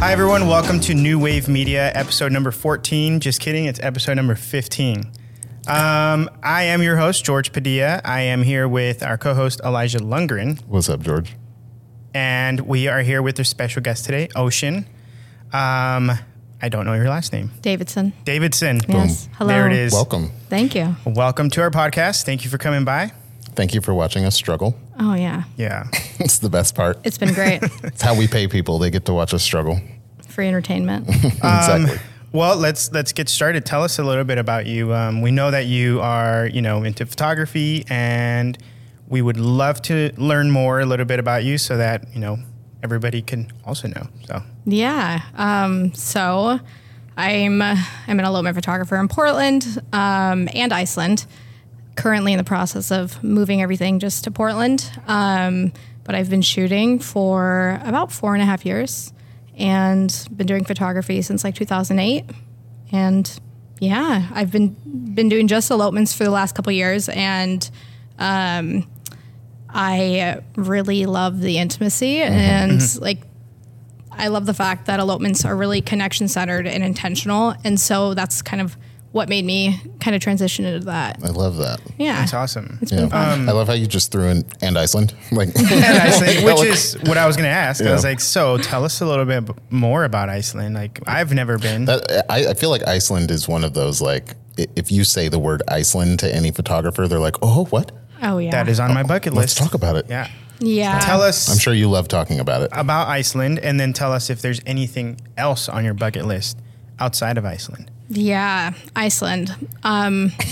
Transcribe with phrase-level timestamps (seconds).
[0.00, 0.46] Hi, everyone.
[0.46, 3.18] Welcome to New Wave Media, episode number 14.
[3.20, 4.98] Just kidding, it's episode number 15.
[5.66, 8.00] Um, I am your host, George Padilla.
[8.04, 11.34] I am here with our co host, Elijah Lundgren, What's up, George?
[12.14, 14.86] and we are here with our special guest today, Oshen.
[15.52, 16.10] Um,
[16.62, 17.50] I don't know your last name.
[17.60, 18.12] Davidson.
[18.24, 18.80] Davidson.
[18.88, 19.28] Yes.
[19.34, 19.48] Hello.
[19.48, 19.92] There it is.
[19.92, 20.30] Welcome.
[20.48, 20.96] Thank you.
[21.04, 22.24] Welcome to our podcast.
[22.24, 23.12] Thank you for coming by.
[23.54, 24.76] Thank you for watching us struggle.
[25.00, 25.88] Oh yeah, Yeah.
[26.20, 26.98] It's the best part.
[27.04, 27.62] it's been great.
[27.84, 28.78] It's how we pay people.
[28.80, 29.80] They get to watch us struggle.
[30.38, 31.08] Free entertainment.
[31.24, 31.98] exactly.
[32.30, 33.66] Well, let's let's get started.
[33.66, 34.94] Tell us a little bit about you.
[34.94, 38.56] Um, we know that you are, you know, into photography, and
[39.08, 42.38] we would love to learn more a little bit about you, so that you know
[42.84, 44.06] everybody can also know.
[44.28, 45.22] So, yeah.
[45.34, 46.60] Um, so
[47.16, 47.74] I'm uh,
[48.06, 51.26] I'm an elopement photographer in Portland um, and Iceland.
[51.96, 54.88] Currently in the process of moving everything just to Portland.
[55.08, 55.72] Um,
[56.04, 59.12] but I've been shooting for about four and a half years
[59.58, 62.24] and been doing photography since like 2008.
[62.92, 63.40] And
[63.80, 64.76] yeah, I've been
[65.14, 67.68] been doing just elopements for the last couple years, and
[68.18, 68.88] um,
[69.68, 73.22] I really love the intimacy and like
[74.10, 78.42] I love the fact that elopements are really connection centered and intentional, and so that's
[78.42, 78.76] kind of
[79.18, 81.18] what made me kind of transition into that.
[81.24, 81.80] I love that.
[81.98, 82.78] Yeah, It's awesome.
[82.80, 83.40] It's been fun.
[83.40, 85.12] Um, I love how you just threw in and Iceland.
[85.32, 87.84] Like And Iceland, which is what I was going to ask.
[87.84, 90.76] I was like, so tell us a little bit more about Iceland.
[90.76, 91.86] Like, I've never been.
[91.86, 95.38] that, I, I feel like Iceland is one of those like if you say the
[95.38, 97.90] word Iceland to any photographer, they're like, oh, what?
[98.22, 99.58] Oh yeah, that is on my oh, bucket list.
[99.60, 100.06] Let's talk about it.
[100.08, 100.28] Yeah.
[100.60, 101.00] yeah.
[101.00, 102.70] Tell us I'm sure you love talking about it.
[102.72, 106.58] about Iceland, and then tell us if there's anything else on your bucket list
[107.00, 107.90] outside of Iceland.
[108.08, 109.54] Yeah, Iceland.
[109.82, 110.32] Um,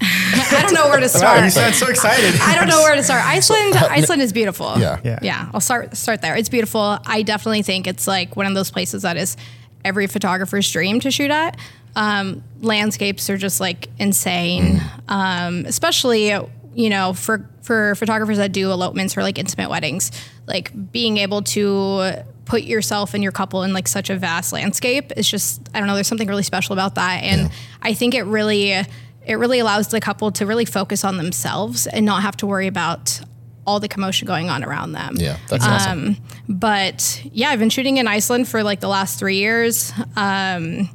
[0.00, 1.52] I don't know where to Wow, you start.
[1.52, 2.40] sound so excited.
[2.40, 3.24] I don't know where to start.
[3.24, 4.74] Iceland, Iceland is beautiful.
[4.78, 5.00] Yeah.
[5.04, 5.18] Yeah.
[5.22, 5.50] yeah.
[5.54, 6.36] I'll start start there.
[6.36, 6.98] It's beautiful.
[7.06, 9.36] I definitely think it's like one of those places that is
[9.84, 11.56] every photographer's dream to shoot at.
[11.96, 16.28] Um, landscapes are just like insane, um, especially
[16.74, 20.10] you know for for photographers that do elopements or like intimate weddings.
[20.46, 25.12] Like being able to put yourself and your couple in like such a vast landscape
[25.16, 25.94] It's just I don't know.
[25.94, 27.50] There's something really special about that, and
[27.82, 32.04] I think it really it really allows the couple to really focus on themselves and
[32.04, 33.20] not have to worry about
[33.66, 35.14] all the commotion going on around them.
[35.16, 36.18] Yeah, that's awesome.
[36.48, 39.92] But yeah, I've been shooting in Iceland for like the last three years.
[40.16, 40.90] Um,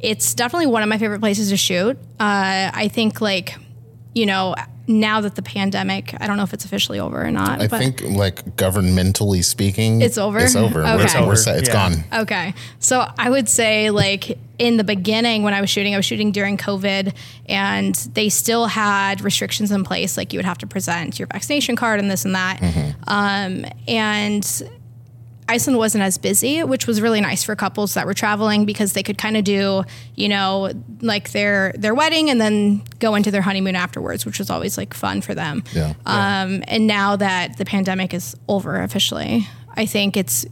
[0.00, 1.98] it's definitely one of my favorite places to shoot.
[2.18, 3.54] Uh, I think like,
[4.14, 4.54] you know,
[4.86, 7.60] now that the pandemic, I don't know if it's officially over or not.
[7.60, 10.38] I but think like governmentally speaking, It's over?
[10.40, 10.82] It's over.
[10.82, 10.96] Okay.
[10.96, 11.36] We're, It's we're over.
[11.36, 11.58] set.
[11.58, 11.74] It's Yeah.
[11.74, 12.04] gone.
[12.22, 12.54] Okay.
[12.80, 16.32] So I would say, like, in the beginning when I was shooting, I was shooting
[16.32, 17.14] during COVID
[17.46, 20.16] and they still had restrictions in place.
[20.16, 22.60] Like, you would have to present your vaccination card and this and that.
[23.06, 24.62] Um, and
[25.50, 29.02] Iceland wasn't as busy, which was really nice for couples that were traveling because they
[29.02, 29.82] could kind of do,
[30.14, 34.48] you know, like their their wedding and then go into their honeymoon afterwards, which was
[34.48, 35.64] always like fun for them.
[35.72, 35.94] Yeah.
[36.06, 40.46] Um, and now that the pandemic is over officially, I think it's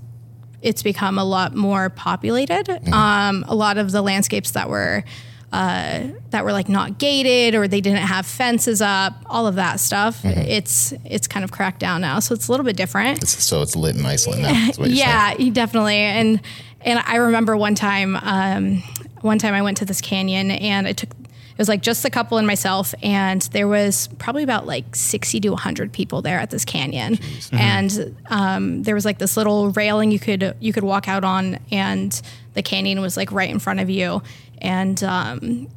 [0.63, 2.69] it's become a lot more populated.
[2.93, 5.05] Um, a lot of the landscapes that were
[5.53, 9.81] uh, that were like not gated or they didn't have fences up, all of that
[9.81, 10.25] stuff.
[10.25, 13.23] It's it's kind of cracked down now, so it's a little bit different.
[13.23, 14.53] It's, so it's lit in Iceland now.
[14.53, 14.91] That's saying.
[14.95, 15.97] Yeah, definitely.
[15.97, 16.41] And
[16.83, 18.83] and I remember one time, um,
[19.23, 21.11] one time I went to this canyon and I took.
[21.59, 25.41] It was like just a couple and myself, and there was probably about like sixty
[25.41, 27.19] to hundred people there at this canyon,
[27.51, 31.59] and um, there was like this little railing you could you could walk out on,
[31.73, 32.23] and
[32.55, 34.23] the canyon was like right in front of you,
[34.59, 35.69] and um,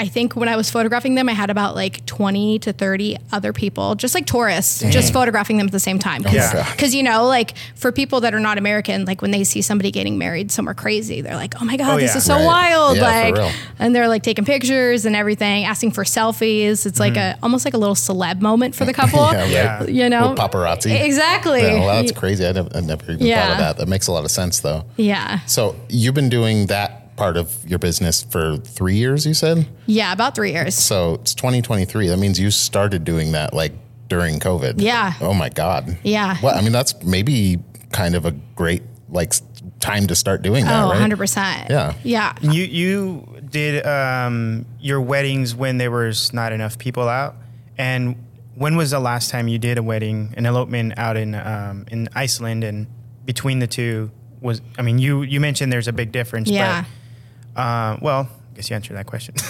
[0.00, 3.52] I think when I was photographing them, I had about like 20 to 30 other
[3.52, 6.22] people, just like tourists, just photographing them at the same time.
[6.22, 6.98] Because, Yeah.
[6.98, 10.18] you know, like for people that are not American, like when they see somebody getting
[10.18, 12.16] married somewhere crazy, they're like, oh my God, Oh, this yeah.
[12.18, 12.44] is so Right.
[12.44, 12.96] wild.
[12.96, 13.02] Yeah,
[13.38, 16.86] like, and they're like taking pictures and everything, asking for selfies.
[16.86, 19.20] It's like a, almost like a little celeb moment for the couple.
[19.20, 19.34] Mm-hmm.
[19.34, 19.78] Yeah, Yeah.
[19.80, 19.88] right.
[19.88, 21.04] You know, With paparazzi.
[21.04, 21.62] Exactly.
[21.62, 22.44] Yeah, well, that's crazy.
[22.46, 23.76] I never, I never even thought of that.
[23.76, 24.84] That makes a lot of sense, though.
[24.96, 25.38] yeah.
[25.46, 29.66] So you've been doing that part of your business for three years, you said?
[29.86, 30.12] Yeah.
[30.12, 30.74] About three years.
[30.74, 32.08] So it's 2023.
[32.08, 33.72] That means you started doing that like
[34.08, 34.74] during COVID.
[34.78, 35.14] Yeah.
[35.20, 35.96] Oh my God.
[36.02, 36.36] Yeah.
[36.42, 37.58] Well, I mean, that's maybe
[37.92, 39.32] kind of a great like
[39.80, 41.10] time to start doing that, Oh, right?
[41.10, 41.68] 100%.
[41.70, 41.94] Yeah.
[42.02, 42.34] Yeah.
[42.40, 47.36] You you did um, your weddings when there was not enough people out,
[47.78, 48.16] and
[48.56, 52.08] when was the last time you did a wedding, an elopement out in um, in
[52.14, 52.64] Iceland?
[52.64, 52.86] And
[53.24, 56.50] between the two was, I mean, you you mentioned there's a big difference.
[56.50, 56.82] Yeah.
[56.82, 56.88] But,
[57.56, 59.34] uh, well, I guess you answered that question.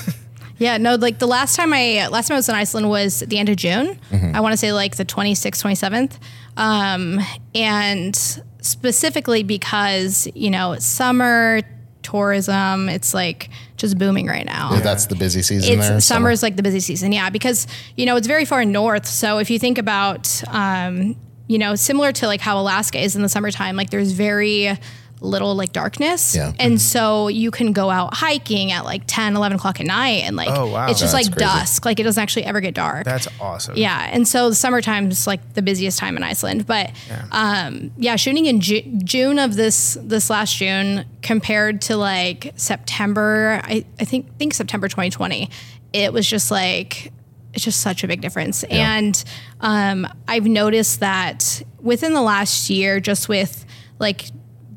[0.56, 3.28] Yeah, no, like the last time I last time I was in Iceland was at
[3.28, 3.98] the end of June.
[4.12, 6.16] I want to say like the 26th, 27th.
[6.56, 7.18] Um,
[7.56, 8.16] and
[8.60, 11.60] specifically because you know summer
[12.04, 12.88] tourism.
[12.88, 14.78] It's like just booming right now.
[14.80, 16.00] That's the busy season It's there.
[16.00, 17.66] summer is like the busy season, yeah, because
[17.96, 19.06] you know it's very far north.
[19.06, 21.16] So if you think about, um,
[21.48, 24.78] you know, similar to like how Alaska is in the summertime, like there's very
[25.24, 26.52] little like darkness, Yeah.
[26.58, 30.36] and so you can go out hiking at like 10, 11 o'clock at night, and
[30.36, 30.86] like Oh, wow.
[30.88, 31.50] it's just That's like crazy.
[31.58, 33.04] dusk, like it doesn't actually ever get dark.
[33.04, 33.74] That's awesome.
[33.76, 36.66] Yeah, and so the summertime is like the busiest time in Iceland.
[36.66, 41.96] But yeah, um, yeah shooting in Ju- June of this this last June compared to
[41.96, 45.48] like September, I, I think think September 2020,
[45.92, 47.10] it was just like
[47.54, 48.64] it's just such a big difference.
[48.64, 49.22] And
[49.60, 53.64] um, I've noticed that within the last year, just with
[54.00, 54.24] like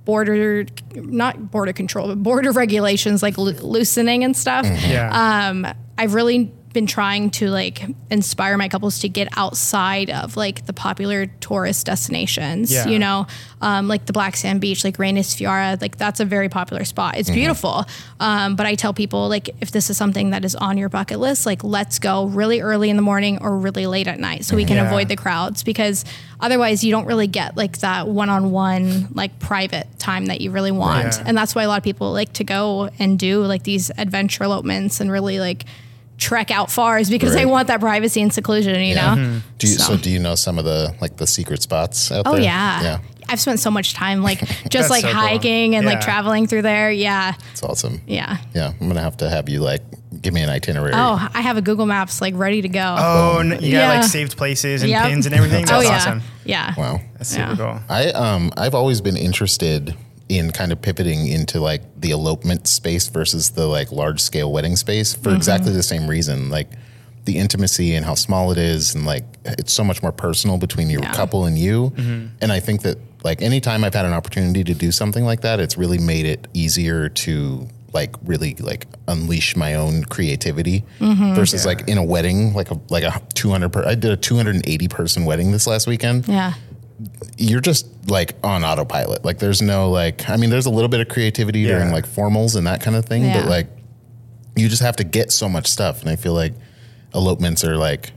[0.07, 0.65] border
[0.95, 5.50] not border control but border regulations like loo- loosening and stuff Yeah.
[5.50, 5.68] um,
[5.98, 7.81] I've really been trying to like
[8.12, 12.72] inspire my couples to get outside of like the popular tourist destinations.
[12.72, 12.88] Yeah.
[12.88, 13.25] You know,
[13.62, 17.14] um, like the Black Sand Beach, like Reynisfjara, like that's a very popular spot.
[17.14, 17.19] Mm-hmm.
[17.22, 17.86] It's beautiful.
[18.19, 21.19] Um, but I tell people like if this is something that is on your bucket
[21.19, 24.56] list, like let's go really early in the morning or really late at night so
[24.56, 24.88] we can Yeah.
[24.88, 26.06] avoid the crowds because
[26.40, 31.16] otherwise you don't really get like that one-on-one like private time that you really want.
[31.18, 31.24] Yeah.
[31.25, 34.44] And that's why a lot of people like to go and do like these adventure
[34.44, 35.66] elopements and really like
[36.18, 39.40] trek out far is because they want that privacy and seclusion, you know?
[39.60, 39.84] do you, so.
[39.96, 42.42] so- do you know some of the like the secret spots out Oh there?
[42.42, 42.81] yeah.
[42.81, 43.00] yeah,
[43.30, 45.19] I've spent so much time like just like so cool.
[45.22, 46.92] hiking and like traveling through there.
[46.92, 47.34] Yeah.
[47.52, 48.02] it's awesome.
[48.08, 48.38] Yeah.
[48.56, 48.74] yeah.
[48.81, 49.81] I'm gonna have to have you like
[50.22, 50.94] give me an itinerary.
[50.96, 52.96] Oh, I have a Google Maps like ready to go.
[52.98, 53.90] oh, and you got Yeah.
[54.00, 55.04] like saved places and Yep.
[55.10, 55.66] pins and everything.
[55.70, 55.96] oh That's yeah.
[55.98, 56.22] awesome.
[56.46, 56.74] Yeah.
[56.78, 57.02] wow.
[57.18, 57.56] That's super Yeah.
[57.56, 57.80] cool.
[57.90, 59.96] I um I've always been interested
[60.29, 64.75] in kind of pivoting into like the elopement space versus the like large scale wedding
[64.75, 65.38] space for mm-hmm.
[65.38, 66.50] exactly the same reason.
[66.50, 66.69] Like
[67.25, 70.89] the intimacy and how small it is and like it's so much more personal between
[70.89, 71.13] your Yeah.
[71.13, 71.91] couple and you.
[71.95, 72.27] Mm-hmm.
[72.41, 75.59] And I think that like anytime I've had an opportunity to do something like that,
[75.59, 81.33] it's really made it easier to like really like unleash my own creativity mm-hmm.
[81.33, 84.88] versus like in a wedding like a like a 200 per I did a 280
[84.88, 86.53] person wedding this last weekend Yeah.
[87.38, 89.24] You're just like on autopilot.
[89.24, 91.80] Like there's no like I mean there's a little bit of creativity Yeah.
[91.80, 93.42] during like formals and that kind of thing, Yeah.
[93.42, 93.68] but like
[94.56, 96.54] you just have to get so much stuff and I feel like
[97.14, 98.12] elopements are like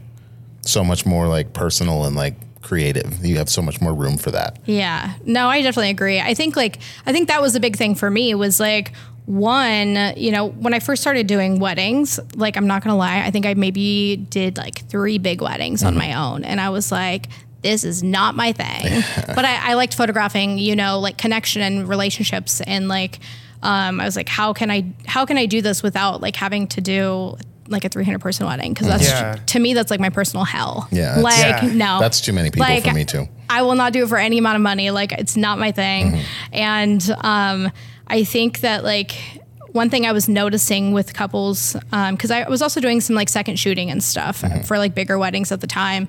[0.63, 3.25] so much more like personal and like creative.
[3.25, 4.59] You have so much more room for that.
[4.65, 5.15] Yeah.
[5.25, 6.21] No, I definitely agree.
[6.21, 8.93] I think like I think that was the big thing for me was like
[9.27, 13.31] one, you know, when I first started doing weddings, like I'm not gonna lie, I
[13.31, 15.99] think I maybe did like three big weddings on mm-hmm.
[15.99, 16.45] my own.
[16.45, 17.29] And I was like,
[17.63, 19.03] this is not my thing.
[19.27, 23.19] but I, I liked photographing, you know, like connection and relationships and like
[23.63, 26.67] um, I was like, how can I how can I do this without like having
[26.69, 27.37] to do
[27.69, 29.37] like a 300 person wedding because that's Yeah.
[29.47, 31.73] to me that's like my personal hell Yeah, like Yeah.
[31.75, 33.29] no That's too many people Like, for me too.
[33.49, 34.91] I will not do it for any amount of money.
[34.91, 36.07] Like it's not my thing.
[36.13, 36.21] Mm-hmm.
[36.55, 37.71] And um,
[38.09, 39.13] I think that like
[39.73, 41.77] one thing I was noticing with couples,
[42.11, 44.63] because I was also doing some like second shooting and stuff Mm-hmm.
[44.63, 46.09] for like bigger weddings at the time.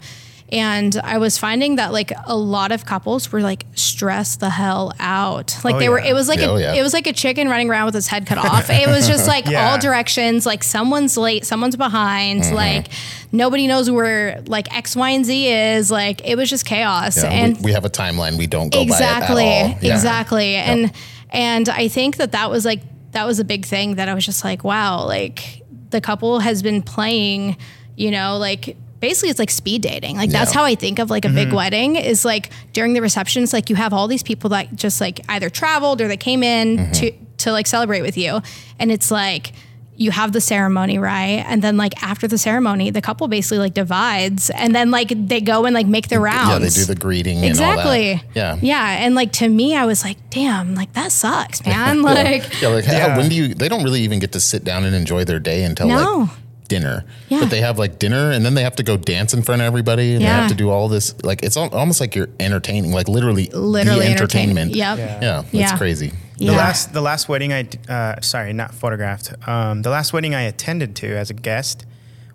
[0.51, 4.93] And I was finding that like a lot of couples were like stressed the hell
[4.99, 5.55] out.
[5.63, 6.73] Like Oh, they were, it was like Yeah, a, oh, yeah.
[6.73, 8.69] it was like a chicken running around with its head cut off.
[8.69, 9.69] It was just like Yeah.
[9.71, 10.45] all directions.
[10.45, 12.41] Like someone's late, someone's behind.
[12.43, 12.55] Mm-hmm.
[12.55, 12.87] Like
[13.31, 15.89] nobody knows where like X, Y, and Z is.
[15.89, 17.17] Like it was just chaos.
[17.23, 19.77] Yeah, and we, we have a timeline we don't go exactly by it at all.
[19.81, 19.93] Yeah.
[19.95, 20.91] exactly and
[21.29, 22.81] and i think that that was like
[23.11, 26.61] that was a big thing that i was just like wow like the couple has
[26.61, 27.55] been playing
[27.95, 30.59] you know like basically it's like speed dating like that's Yeah.
[30.59, 31.57] how i think of like a big mm-hmm.
[31.57, 35.19] wedding is like during the receptions like you have all these people that just like
[35.27, 36.91] either traveled or they came in mm-hmm.
[36.93, 38.39] to to like celebrate with you
[38.79, 39.53] and it's like
[39.97, 43.73] you have the ceremony right and then like after the ceremony the couple basically like
[43.73, 46.95] divides and then like they go and like make their rounds Yeah, they do the
[46.95, 48.11] greeting Exactly.
[48.11, 48.35] and all that.
[48.35, 48.57] Yeah.
[48.61, 49.05] Yeah.
[49.05, 52.01] And like to me, I was like, damn, like that sucks, man.
[52.11, 53.17] Like, Yeah, like how- Yeah.
[53.17, 53.53] when do you?
[53.53, 56.19] They don't really even get to sit down and enjoy their day until No.
[56.21, 56.29] like
[56.71, 57.03] dinner.
[57.29, 57.41] Yeah.
[57.41, 59.65] But they have like dinner, and then they have to go dance in front of
[59.65, 61.13] everybody, and they have to do all this.
[61.23, 64.73] Like it's al- almost like you're entertaining, like literally, literally the entertainment.
[64.73, 64.97] Yep.
[64.97, 65.05] Yeah.
[65.21, 65.77] yeah, that's Yeah.
[65.77, 66.11] crazy.
[66.37, 70.41] The last the last wedding I, uh, sorry not photographed um, the last wedding I
[70.43, 71.85] attended to as a guest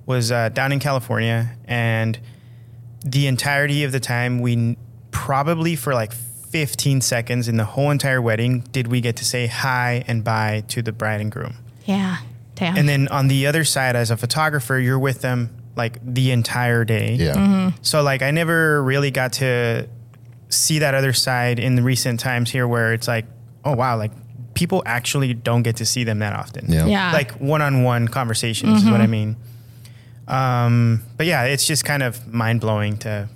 [0.07, 2.17] was uh, down in California and
[3.05, 4.77] the entirety of the time we
[5.11, 9.49] probably for like 15 seconds in the whole entire wedding did we get to say
[9.49, 12.19] hi and bye to the bride and groom Yeah.
[12.57, 12.77] Damn.
[12.77, 16.85] and then on the other side as a photographer you're with them like the entire
[16.85, 17.77] day Yeah, Mm-hmm.
[17.83, 19.89] so like I never really got to
[20.49, 23.27] see that other side in the recent times here where it's like,
[23.65, 24.13] oh wow, like
[24.55, 26.73] people actually don't get to see them that often.
[26.73, 27.13] yeah, Yeah.
[27.13, 29.37] Like one-on-one conversations is what I mean.
[30.29, 33.29] Um, but yeah, it's just kind of mind blowing to,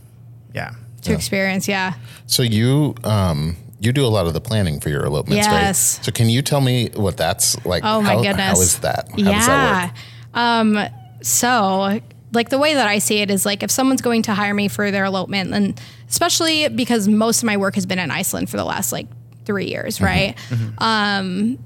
[0.54, 0.72] yeah.
[1.02, 1.68] to experience.
[1.68, 1.94] Yeah.
[2.26, 5.99] So you, um, you do a lot of the planning for your elopements, Yes.
[5.99, 6.04] right?
[6.04, 7.82] So can you tell me what that's like?
[7.84, 8.46] Oh my how, goodness.
[8.56, 9.08] How is that?
[9.10, 9.94] How does that work?
[10.34, 10.78] Um,
[11.22, 12.00] so
[12.32, 14.68] like the way that I see it is like if someone's going to hire me
[14.68, 18.56] for their elopement, and especially because most of my work has been in Iceland for
[18.56, 19.06] the last like
[19.44, 20.04] three years, Mm-hmm.
[20.04, 20.37] right?
[20.78, 21.58] Um,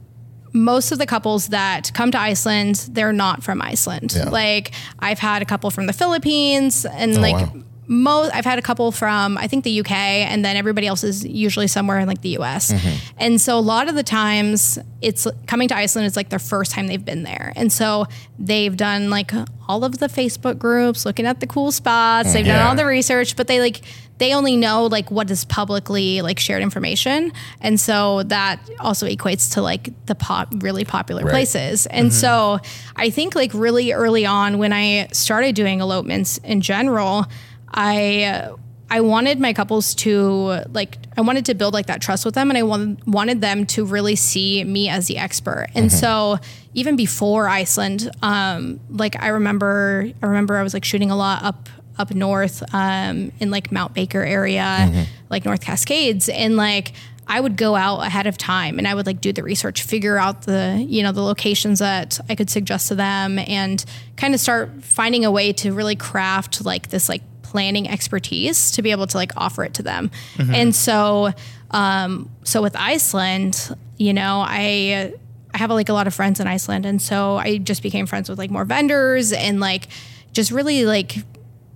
[0.53, 4.15] most of the couples that come to Iceland, they're not from Iceland.
[4.17, 4.29] Yeah.
[4.31, 7.63] Like I've had a couple from the Philippines and Oh, like wow.
[7.87, 11.25] Most I've had a couple from I think the UK and then everybody else is
[11.25, 12.73] usually somewhere in like the US.
[12.73, 12.97] Mm-hmm.
[13.19, 16.73] And so a lot of the times it's coming to Iceland is like their first
[16.73, 17.53] time they've been there.
[17.57, 18.07] And so
[18.39, 19.33] they've done like
[19.69, 23.37] all of the Facebook groups, looking at the cool spots, they've done all the research,
[23.37, 23.83] but they like
[24.19, 27.33] they only know like what is publicly like shared information.
[27.61, 31.31] And so that also equates to like the pop really popular Right.
[31.33, 31.87] places.
[31.87, 32.61] And so
[32.97, 37.27] I think like really early on when I started doing elopements in general,
[37.75, 38.55] I
[38.91, 42.51] I wanted my couples to like I wanted to build like that trust with them
[42.51, 45.67] and I wanted wanted them to really see me as the expert.
[45.75, 46.39] And so
[46.75, 51.43] even before Iceland, um, like I remember I remember I was like shooting a lot
[51.43, 56.29] up up north um, in like Mount Baker area, like North Cascades.
[56.29, 56.93] And like
[57.27, 60.19] I would go out ahead of time and I would like do the research, figure
[60.19, 63.83] out the, you know, the locations that I could suggest to them and
[64.17, 67.23] kind of start finding a way to really craft like this like
[67.55, 70.11] planning expertise to be able to like offer it to them.
[70.39, 71.31] And so
[71.71, 75.13] um so with Iceland, you know, I
[75.55, 78.29] I have like a lot of friends in Iceland and so I just became friends
[78.29, 79.87] with like more vendors and like
[80.33, 81.15] just really like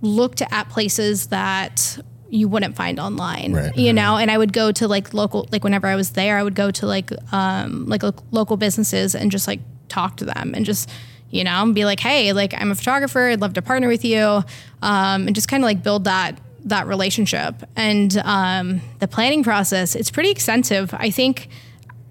[0.01, 1.97] looked at places that
[2.29, 3.75] you wouldn't find online Right.
[3.75, 6.43] you know and i would go to like local like whenever i was there i
[6.43, 10.63] would go to like um like local businesses and just like talk to them and
[10.63, 10.87] just
[11.29, 14.03] you know and be like hey like i'm a photographer i'd love to partner with
[14.03, 14.43] you
[14.81, 19.95] um and just kind of like build that that relationship and um the planning process
[19.95, 21.49] it's pretty extensive i think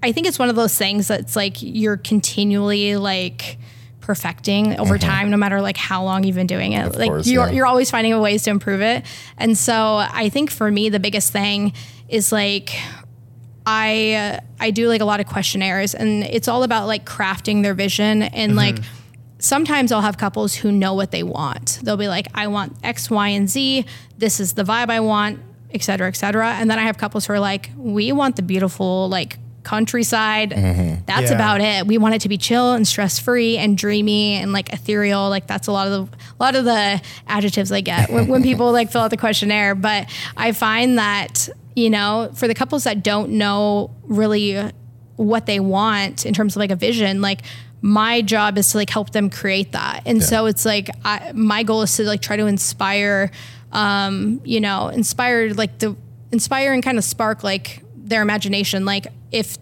[0.02, 3.58] i think it's one of those things that's like you're continually like
[4.08, 7.46] perfecting over time no matter like how long you've been doing it like course, you're
[7.46, 7.52] yeah.
[7.52, 9.04] you're always finding ways to improve it.
[9.36, 11.74] And so I think for me, the biggest thing
[12.08, 12.70] is like,
[13.66, 17.62] I uh, I do like a lot of questionnaires, and it's all about like crafting
[17.62, 18.78] their vision and like.
[19.38, 21.78] Sometimes I'll have couples who know what they want.
[21.82, 23.84] They'll be like, I want X, Y, and Z.
[24.16, 25.38] This is the vibe I want,
[25.72, 26.54] et cetera, et cetera.
[26.54, 30.50] And then I have couples who are like, we want the beautiful, like, countryside.
[30.50, 31.04] Mm-hmm.
[31.06, 31.34] That's Yeah.
[31.36, 31.86] about it.
[31.86, 35.28] We want it to be chill and stress free and dreamy and like ethereal.
[35.28, 38.42] Like that's a lot of the a lot of the adjectives I get when, when
[38.42, 39.74] people like fill out the questionnaire.
[39.74, 44.72] But I find that you know for the couples that don't know really
[45.16, 47.42] what they want in terms of like a vision, like
[47.80, 50.02] my job is to like help them create that.
[50.06, 53.30] And so it's like I, my goal is to like try to inspire,
[53.72, 55.96] um, you know, inspire like the
[56.32, 58.84] inspire and kind of spark like their imagination.
[58.84, 59.56] Like if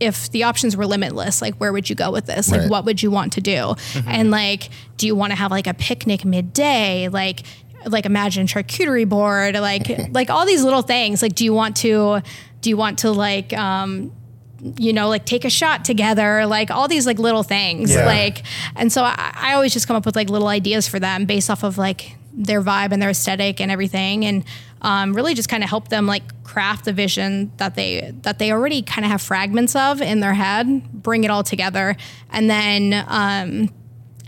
[0.00, 2.50] if the options were limitless, like where would you go with this?
[2.50, 2.70] Like Right.
[2.70, 3.74] what would you want to do?
[4.06, 7.08] And like, do you want to have like a picnic midday?
[7.08, 7.42] Like
[7.86, 11.22] like imagine charcuterie board, like like all these little things.
[11.22, 12.20] Like do you want to
[12.62, 14.12] do you want to like um
[14.62, 17.94] you know, like take a shot together, like all these like little things.
[17.94, 18.04] Yeah.
[18.04, 18.42] Like,
[18.76, 21.50] and so I, I always just come up with like little ideas for them based
[21.50, 24.24] off of like their vibe and their aesthetic and everything.
[24.24, 24.44] And
[24.82, 28.52] um, really just kind of help them like craft the vision that they, that they
[28.52, 31.96] already kind of have fragments of in their head, bring it all together.
[32.30, 33.70] And then, um,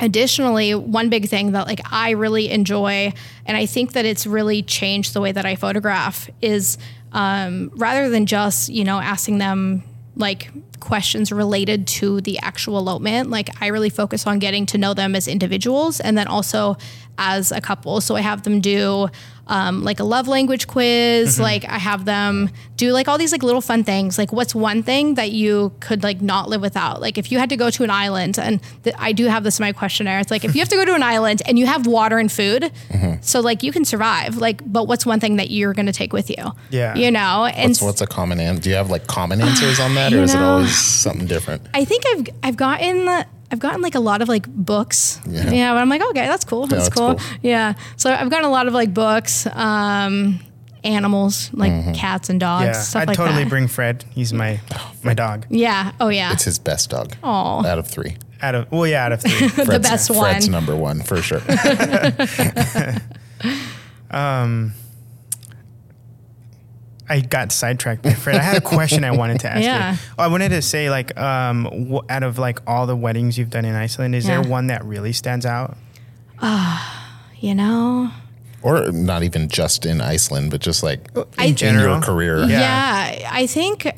[0.01, 3.13] additionally one big thing that like i really enjoy
[3.47, 6.77] and i think that it's really changed the way that i photograph is
[7.13, 9.85] um, rather than just you know asking them
[10.17, 10.51] like
[10.83, 15.15] questions related to the actual elopement like i really focus on getting to know them
[15.15, 16.77] as individuals and then also
[17.19, 18.01] as a couple.
[18.01, 19.09] So i have them do
[19.49, 23.43] um, like a love language quiz like i have them do like all these like
[23.43, 24.19] little fun things.
[24.19, 27.01] Like what's one thing that you could like not live without?
[27.01, 29.59] Like if you had to go to an island and th- i do have this
[29.59, 31.67] in my questionnaire it's like if you have to go to an island and you
[31.67, 32.73] have water and food
[33.21, 34.39] so like you can survive.
[34.39, 36.45] Like but what's one thing that you're going to take with you?
[36.71, 36.95] Yeah.
[36.95, 37.45] you know?
[37.45, 38.63] And What's, what's a common answer?
[38.63, 41.67] Do you have like common answers on that, or You is it always something different?
[41.75, 43.09] I think I've I've gotten
[43.51, 45.21] I've gotten like a lot of like books.
[45.27, 45.51] Yeah.
[45.51, 46.67] Yeah, but I'm like, okay, that's cool.
[46.67, 47.15] That's, that's cool.
[47.17, 47.39] cool.
[47.43, 47.75] Yeah.
[47.97, 50.41] So I've gotten a lot of like books, um,
[50.85, 51.93] animals, like Mm-hmm.
[51.93, 53.51] cats and dogs, Yeah, stuff I'd like totally that.
[53.51, 54.05] bring Fred.
[54.15, 54.61] He's my
[55.03, 55.47] my dog.
[55.51, 55.93] yeah.
[56.01, 56.33] Oh yeah.
[56.33, 57.15] It's his best dog.
[57.23, 57.67] Aw.
[57.67, 58.17] Out of three.
[58.41, 59.47] Out of well, yeah, out of three.
[59.49, 60.51] the Fred's- best Fred's one.
[60.53, 61.41] number one for sure.
[67.09, 68.37] I got sidetracked by Fred.
[68.37, 69.93] I had a question I wanted to ask Yeah.
[69.93, 69.99] you.
[70.19, 73.51] Oh, I wanted to say, like, um, wh- out of like all the weddings you've
[73.51, 74.41] done in Iceland, is Yeah.
[74.41, 75.77] there one that really stands out?
[76.41, 78.11] Ah, You know,
[78.63, 81.95] or not even just in Iceland, but just like in in general.
[81.97, 82.39] your career.
[82.45, 83.11] Yeah.
[83.13, 83.31] Yeah.
[83.33, 83.91] I think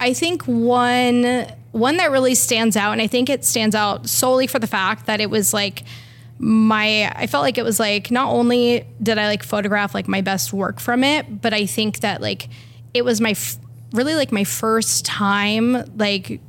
[0.00, 4.46] I think one one that really stands out, and I think it stands out solely
[4.46, 5.82] for the fact that it was like
[6.38, 10.20] my I felt like it was like not only did I like photograph like my
[10.20, 12.48] best work from it, but I think that like
[12.92, 13.58] it was my f-
[13.92, 16.40] really like my first time like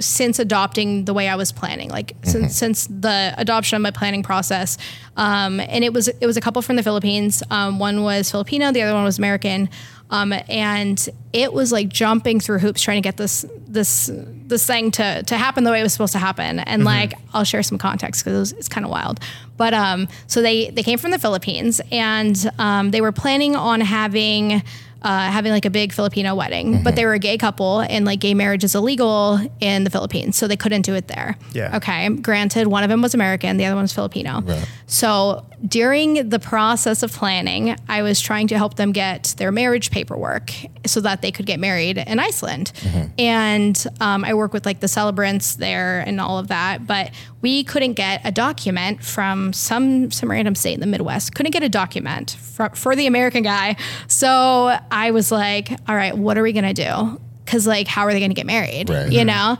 [0.00, 4.22] since adopting the way I was planning, like since since the adoption of my planning
[4.22, 4.78] process,
[5.16, 7.42] um, and it was it was a couple from the Philippines.
[7.50, 9.68] Um, one was Filipino, the other one was American,
[10.10, 14.90] um, and it was like jumping through hoops trying to get this this this thing
[14.92, 16.60] to to happen the way it was supposed to happen.
[16.60, 19.20] And like I'll share some context because it's kind of wild.
[19.56, 23.80] But um, so they they came from the Philippines and um, they were planning on
[23.80, 24.62] having
[25.02, 28.18] uh, having like a big Filipino wedding, but they were a gay couple and like
[28.18, 31.36] gay marriage is illegal in the Philippines, so they couldn't do it there.
[31.52, 31.76] Yeah.
[31.76, 32.08] Okay.
[32.08, 34.42] Granted, one of them was American, the other one was Filipino.
[34.86, 39.90] So during the process of planning, I was trying to help them get their marriage
[39.90, 40.52] paperwork
[40.86, 42.72] so that they could get married in Iceland.
[43.18, 47.10] And um, I work with like the celebrants there and all of that, but
[47.42, 51.34] we couldn't get a document from some some random state in the Midwest.
[51.34, 53.76] Couldn't get a document for, for the American guy.
[54.06, 57.20] So I was like, all right, what are we gonna do?
[57.44, 58.90] Because like, how are they gonna get married?
[58.90, 59.10] Right.
[59.10, 59.58] You know.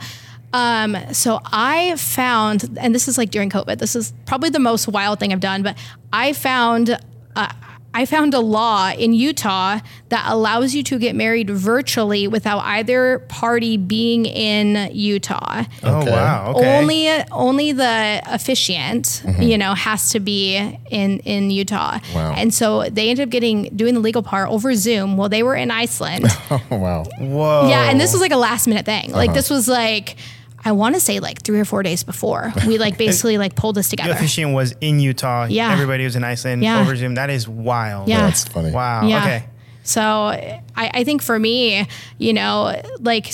[0.52, 3.78] Um, so I found, and this is like during COVID.
[3.78, 5.76] This is probably the most wild thing I've done, but
[6.12, 6.98] I found.
[7.36, 7.52] Uh,
[7.94, 13.20] I found a law in Utah that allows you to get married virtually without either
[13.28, 15.64] party being in Utah.
[15.82, 16.10] Oh Okay.
[16.10, 16.52] wow.
[16.54, 16.78] Okay.
[16.78, 20.56] Only only the officiant, you know, has to be
[20.90, 21.98] in in Utah.
[22.14, 22.34] Wow.
[22.36, 25.56] And so they ended up getting doing the legal part over Zoom while they were
[25.56, 26.26] in Iceland.
[26.50, 27.04] Oh, wow.
[27.18, 27.68] Whoa.
[27.68, 29.12] yeah, and this was like a last minute thing.
[29.12, 30.16] Like this was like
[30.64, 33.76] I want to say like three or four days before we like basically like pulled
[33.76, 34.08] this together.
[34.08, 34.24] the together.
[34.24, 35.44] officiant was in Utah.
[35.48, 35.72] Yeah.
[35.72, 36.80] Everybody was in Iceland Yeah.
[36.80, 37.14] over Zoom.
[37.14, 38.08] That is wild.
[38.08, 38.22] Yeah.
[38.22, 38.70] That's funny.
[38.72, 39.06] Wow.
[39.06, 39.22] Yeah.
[39.22, 39.44] Okay.
[39.84, 41.86] So I, I think for me,
[42.18, 43.32] you know, like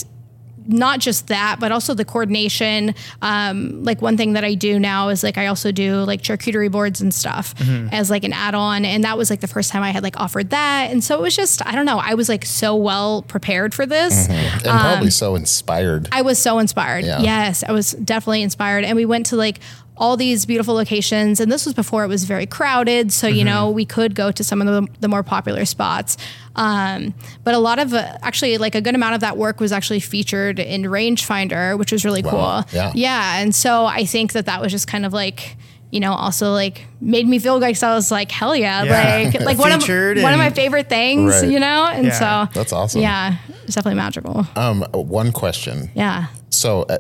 [0.67, 2.95] not just that, but also the coordination.
[3.23, 6.71] Um, like one thing that I do now is like I also do like charcuterie
[6.71, 7.89] boards and stuff mm-hmm.
[7.93, 10.51] as like an add-on, and that was like the first time I had like offered
[10.51, 13.75] that, and so it was just I don't know, I was like so well prepared
[13.75, 14.27] for this.
[14.27, 14.59] Mm-hmm.
[14.59, 16.09] And um, probably so inspired.
[16.13, 17.05] I was so inspired.
[17.05, 17.21] Yeah.
[17.21, 18.85] Yes, I was definitely inspired.
[18.85, 19.61] And we went to like
[19.97, 21.39] all these beautiful locations.
[21.39, 23.13] And this was before it was very crowded.
[23.13, 26.17] So, you know, we could go to some of the, the more popular spots.
[26.57, 29.71] Um, but a lot of, uh, actually, like a good amount of that work was
[29.71, 32.31] actually featured in Rangefinder, which was really Wow.
[32.65, 32.65] cool.
[32.73, 32.93] Yeah.
[32.95, 33.37] Yeah.
[33.41, 35.57] And so I think that that was just kind of like,
[35.93, 39.31] you know, also like made me feel like so I was like, hell yeah, Yeah.
[39.31, 41.49] like like one of one of my favorite things, Right.
[41.49, 41.87] you know.
[41.87, 42.47] And Yeah.
[42.47, 43.01] so That's awesome.
[43.01, 44.45] Yeah, it's definitely magical.
[44.57, 45.91] Um, one question.
[45.95, 46.27] Yeah.
[46.51, 46.99] So, uh,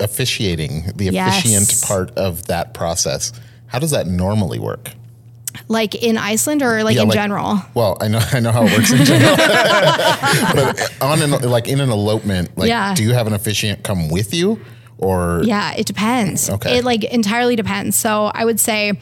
[0.00, 1.38] officiating, the Yes.
[1.38, 3.32] officiant part of that process,
[3.66, 4.90] how does that normally work?
[5.68, 7.62] Like in Iceland or like Yeah, in like- general?
[7.74, 9.36] Well, I know I know how it works in general,
[10.54, 12.94] but on an like in an elopement, like, Yeah.
[12.94, 14.60] do you have an officiant come with you,
[14.98, 16.48] or Yeah, it depends.
[16.50, 16.78] Okay.
[16.78, 17.96] It like entirely depends.
[17.96, 18.98] So I would say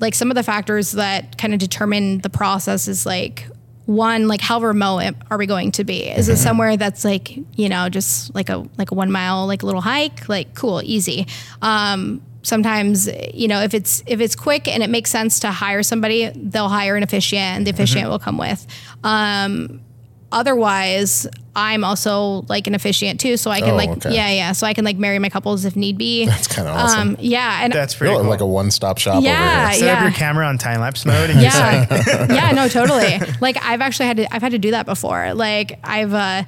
[0.00, 3.46] like some of the factors that kind of determine the process is like
[3.86, 6.08] one, like how remote are we going to be?
[6.08, 9.62] Is it somewhere that's like, you know, just like a like a one mile like
[9.62, 10.28] little hike?
[10.28, 11.26] Like cool, easy.
[11.60, 15.82] Um sometimes you know if it's if it's quick and it makes sense to hire
[15.82, 18.66] somebody they'll hire an officiant and the officiant will come with
[19.04, 19.80] um
[20.32, 24.14] otherwise i'm also like an officiant too so i can Oh, like okay.
[24.14, 27.10] yeah yeah so i can like marry my couples if need be That's kinda awesome.
[27.10, 28.30] um yeah and That's pretty You're cool.
[28.30, 29.32] like a one-stop shop Yeah.
[29.64, 29.78] over here?
[29.80, 30.02] Set up yeah.
[30.04, 33.80] your camera on time lapse mode and just like yeah yeah no totally like i've
[33.82, 36.42] actually had to i've had to do that before like i've uh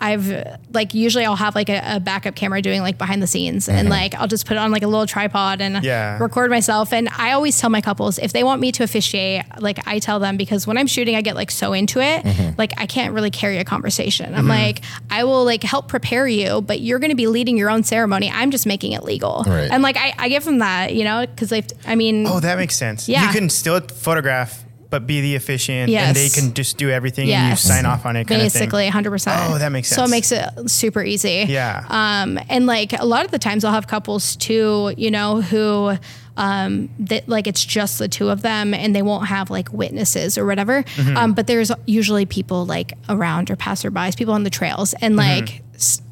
[0.00, 3.68] I've like usually I'll have like a, a backup camera doing like behind the scenes
[3.68, 3.88] and mm-hmm.
[3.88, 6.18] like I'll just put it on like a little tripod and Yeah.
[6.18, 6.92] record myself.
[6.92, 10.18] And I always tell my couples if they want me to officiate, like I tell
[10.18, 12.54] them because when I'm shooting, I get like so into it, mm-hmm.
[12.58, 14.34] like I can't really carry a conversation.
[14.34, 14.48] I'm mm-hmm.
[14.48, 17.82] like, I will like help prepare you, but you're going to be leading your own
[17.82, 18.30] ceremony.
[18.30, 19.44] I'm just making it legal.
[19.46, 19.70] Right.
[19.70, 22.56] And like I, I give them that, you know, because they, I mean, Oh, that
[22.56, 23.08] makes sense.
[23.08, 23.26] Yeah.
[23.26, 27.50] You can still photograph, but be the officiant, and they can just do everything and
[27.50, 28.26] you sign off on it.
[28.26, 29.48] Kind basically Of 100%.
[29.50, 29.96] Oh, that makes sense.
[29.96, 31.46] So it makes it super easy.
[31.48, 31.84] Yeah.
[31.88, 35.96] Um, and like a lot of the times I'll have couples too, you know, who
[36.36, 40.36] um, that like it's just the two of them and they won't have like witnesses
[40.36, 40.82] or whatever.
[40.82, 41.16] Mm-hmm.
[41.16, 45.40] Um, but there's usually people like around or passerbys, people on the trails, and Mm-hmm.
[45.46, 45.62] like.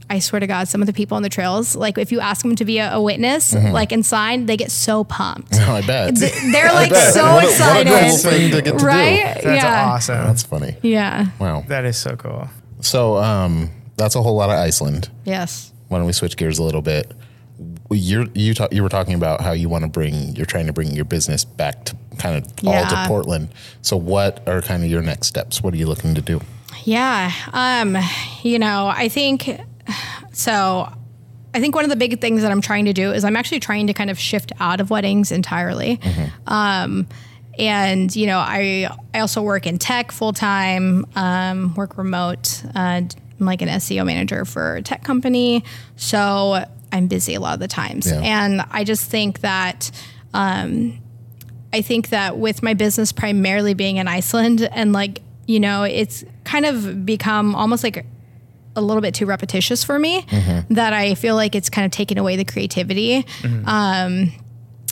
[0.09, 2.21] S- I swear to God, some of the people on the trails, like if you
[2.21, 3.73] ask them to be a, a witness, Mm-hmm.
[3.73, 5.55] like and sign, they get so pumped.
[5.55, 6.15] Oh, I bet.
[6.17, 7.15] They're like bet.
[7.15, 8.85] so What a- what a excited, cool thing to get to do.
[8.87, 9.35] right?
[9.35, 10.25] That's yeah, awesome.
[10.27, 10.77] That's funny.
[10.83, 11.65] yeah, Wow.
[11.69, 12.49] that is so cool.
[12.81, 15.11] So, um, that's a whole lot of Iceland.
[15.25, 15.73] yes.
[15.89, 17.11] Why don't we switch gears a little bit?
[17.91, 20.73] You're, you ta- you were talking about how you want to bring you're trying to
[20.75, 23.49] bring your business back to kind of all to Portland.
[23.83, 25.63] So, what are kind of your next steps?
[25.63, 26.41] What are you looking to do?
[26.85, 27.33] Yeah.
[27.55, 27.97] Um,
[28.43, 29.49] you know, I think
[30.33, 30.93] so.
[31.55, 33.61] I think one of the big things that I'm trying to do is I'm actually
[33.61, 35.99] trying to kind of shift out of weddings entirely.
[36.47, 37.09] Um,
[37.59, 42.63] and you know, I I also work in tech full time, um, work remote.
[42.75, 43.01] Uh,
[43.41, 45.65] I'm like an SEO manager for a tech company,
[45.97, 48.07] so I'm busy a lot of the times.
[48.07, 48.21] Yeah.
[48.21, 49.91] And I just think that
[51.73, 56.25] I think that with my business primarily being in Iceland and like, you know, it's
[56.45, 58.07] kind of become almost like
[58.79, 60.25] a little bit too repetitious for me
[60.71, 63.27] that I feel like it's kind of taken away the creativity
[63.67, 64.33] um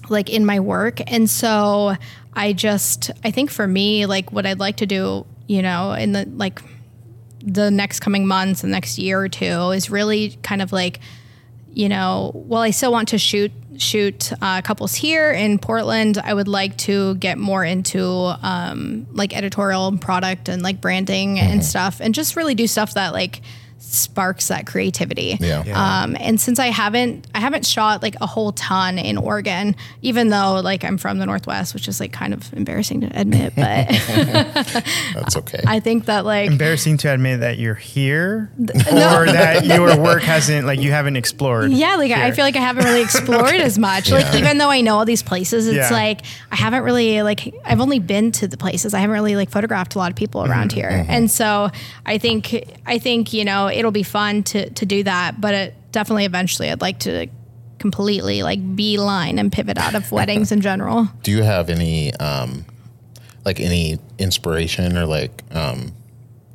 [0.08, 1.00] like in my work.
[1.10, 1.96] And so
[2.34, 6.12] I just I think for me like what I'd like to do, you know, in
[6.12, 6.60] the like
[7.42, 11.00] the next coming months, the next year or two is really kind of like
[11.72, 16.32] you know, while I still want to shoot shoot uh, couples here in Portland, I
[16.32, 18.02] would like to get more into
[18.42, 22.94] um, like editorial and product and like branding and stuff, and just really do stuff
[22.94, 23.42] that like
[23.94, 25.36] sparks that creativity.
[25.40, 25.62] Yeah.
[25.64, 26.02] Yeah.
[26.02, 30.28] Um, and since I haven't, I haven't shot like a whole ton in Oregon, even
[30.28, 33.88] though like I'm from the Northwest, which is like kind of embarrassing to admit, but
[35.14, 35.62] That's okay.
[35.66, 40.66] I think that like Embarrassing to admit that you're here or that your work hasn't,
[40.66, 41.70] like, you haven't explored.
[41.70, 44.10] Yeah, like I feel like I haven't really explored as much.
[44.10, 45.90] Like even though I know all these places, it's Yeah.
[45.90, 46.20] like
[46.50, 48.94] I haven't really like I've only been to the places.
[48.94, 50.76] I haven't really like photographed a lot of people around Mm-hmm.
[50.80, 51.04] here.
[51.08, 51.70] And so
[52.04, 52.54] I think
[52.86, 56.70] I think, you know, it'll be fun to to do that, but it definitely eventually
[56.70, 57.28] I'd like to
[57.78, 61.08] completely like beeline and pivot out of weddings in general.
[61.22, 62.64] do you have any, um,
[63.44, 65.92] like, any inspiration or like, um,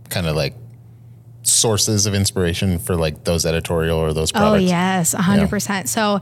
[0.10, 0.56] kind of like
[1.44, 4.64] sources of inspiration for like those editorial or those Oh products?
[4.64, 5.90] yes, hundred percent.
[5.90, 6.20] So,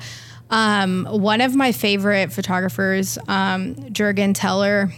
[0.50, 4.92] um, one of my favorite photographers, um, Jurgen Teller,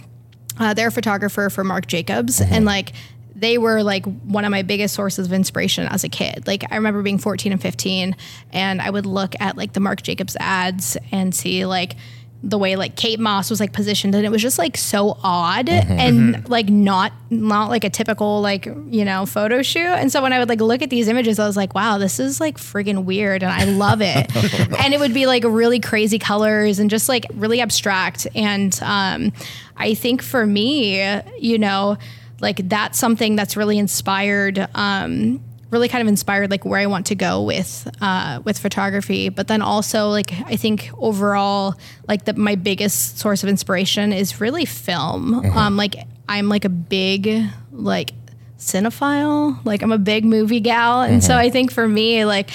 [0.60, 2.94] uh, they're a photographer for Marc Jacobs, and like
[3.42, 6.46] they were like one of my biggest sources of inspiration as a kid.
[6.46, 8.16] Like I remember being 14 and 15
[8.54, 11.96] and I would look at like the Marc Jacobs ads and see like
[12.44, 15.70] the way like Kate Moss was like positioned and it was just like so odd
[15.70, 19.82] and like not not like a typical like you know photo shoot.
[19.82, 22.20] And so when I would like look at these images I was like wow this
[22.20, 24.32] is like friggin' weird and I love it.
[24.82, 28.28] And it would be like really crazy colors and just like really abstract.
[28.36, 29.34] And um
[29.78, 31.98] I think for me you know
[32.42, 35.40] like that's something that's really inspired um
[35.72, 39.30] really kind of inspired like where I want to go with uh, with photography.
[39.30, 41.76] But then also like I think overall
[42.08, 45.34] like the, my biggest source of inspiration is really film.
[45.58, 45.96] Um, like
[46.30, 48.12] I'm like a big like
[48.58, 49.64] cinephile.
[49.66, 52.50] Like I'm a big movie gal, and so I think for me like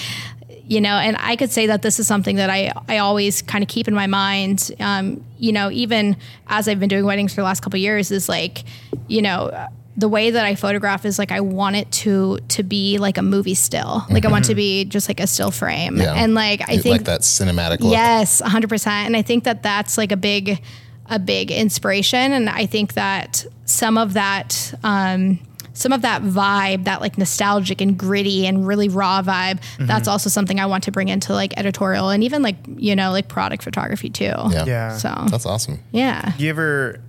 [0.69, 3.63] you know and i could say that this is something that i i always kind
[3.63, 7.39] of keep in my mind um, you know even as i've been doing weddings for
[7.39, 8.65] the last couple of years is like
[9.07, 9.49] you know
[9.97, 13.21] the way that i photograph is like i want it to to be like a
[13.23, 16.13] movie still like i want to be just like a still frame Yeah.
[16.13, 17.91] and like i You think like that cinematic look.
[17.91, 18.87] Yes, 100%.
[18.87, 20.61] And I think that that's like a big
[21.09, 25.39] a big inspiration and I think that some of that um
[25.73, 30.27] some of that vibe, that like nostalgic and gritty and really raw vibe, that's also
[30.27, 33.61] something I want to bring into like editorial and even like, you know, like product
[33.61, 34.23] photography too.
[34.25, 34.65] Yeah.
[34.65, 34.97] Yeah.
[34.97, 35.77] So, That's awesome.
[35.91, 36.31] yeah.
[36.35, 36.99] Do you ever,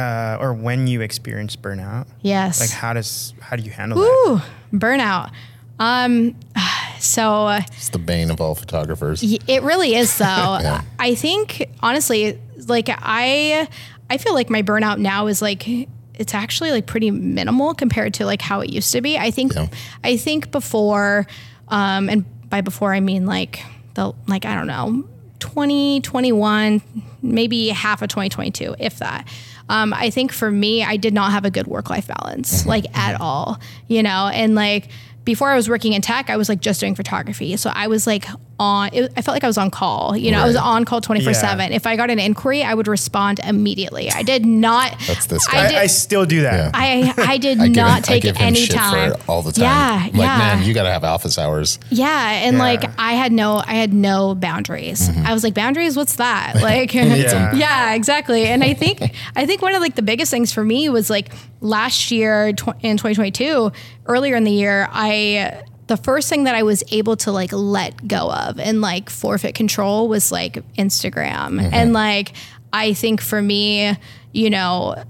[0.00, 2.60] uh, or when you experience burnout, Yes.
[2.60, 4.04] like how does, how do you handle that?
[4.06, 4.40] Ooh,
[4.76, 5.30] burnout.
[5.78, 6.34] Um
[6.98, 9.22] so uh, It's the bane of all photographers.
[9.22, 10.24] Y- It really is though.
[10.60, 10.82] Yeah.
[10.98, 13.68] I think honestly, like I
[14.10, 15.66] I feel like my burnout now is like
[16.14, 19.16] it's actually like pretty minimal compared to like how it used to be.
[19.16, 19.68] I think Yeah.
[20.04, 21.26] I think before
[21.68, 23.62] um and by before I mean like
[23.94, 25.04] the like I don't know
[25.38, 26.82] 2021
[27.22, 29.26] maybe half of 2022 if that
[29.70, 33.18] um, i think for me i did not have a good work-life balance like at
[33.20, 34.88] all you know and like
[35.24, 37.56] before I was working in tech, I was like just doing photography.
[37.56, 38.26] So I was like
[38.60, 40.14] on, it, I felt like I was on call.
[40.14, 41.72] You know, I was on call 24 7.
[41.72, 44.10] If I got an inquiry, I would respond immediately.
[44.10, 44.94] I did not.
[45.06, 45.68] That's this I guy.
[45.68, 46.52] did- I, I still do that.
[46.52, 46.70] Yeah.
[46.74, 49.14] I, I did I give not him, take I give him any shit time.
[49.14, 49.62] for all the time.
[49.64, 50.38] Yeah, like, yeah.
[50.38, 51.78] man, you got to have office hours.
[51.90, 52.62] Yeah, and Yeah.
[52.62, 55.08] like I had no, I had no boundaries.
[55.08, 55.26] Mm-hmm.
[55.26, 56.56] I was like, boundaries, what's that?
[56.60, 57.54] Like, Yeah.
[57.54, 58.44] yeah, exactly.
[58.46, 59.00] And I think,
[59.34, 62.68] I think one of like the biggest things for me was like last year tw-
[62.82, 63.72] in 2022,
[64.06, 68.06] earlier in the year, I the first thing that I was able to like let
[68.06, 71.74] go of and like forfeit control was like Instagram, mm-hmm.
[71.74, 72.32] and like
[72.72, 73.96] I think for me,
[74.30, 75.02] you know,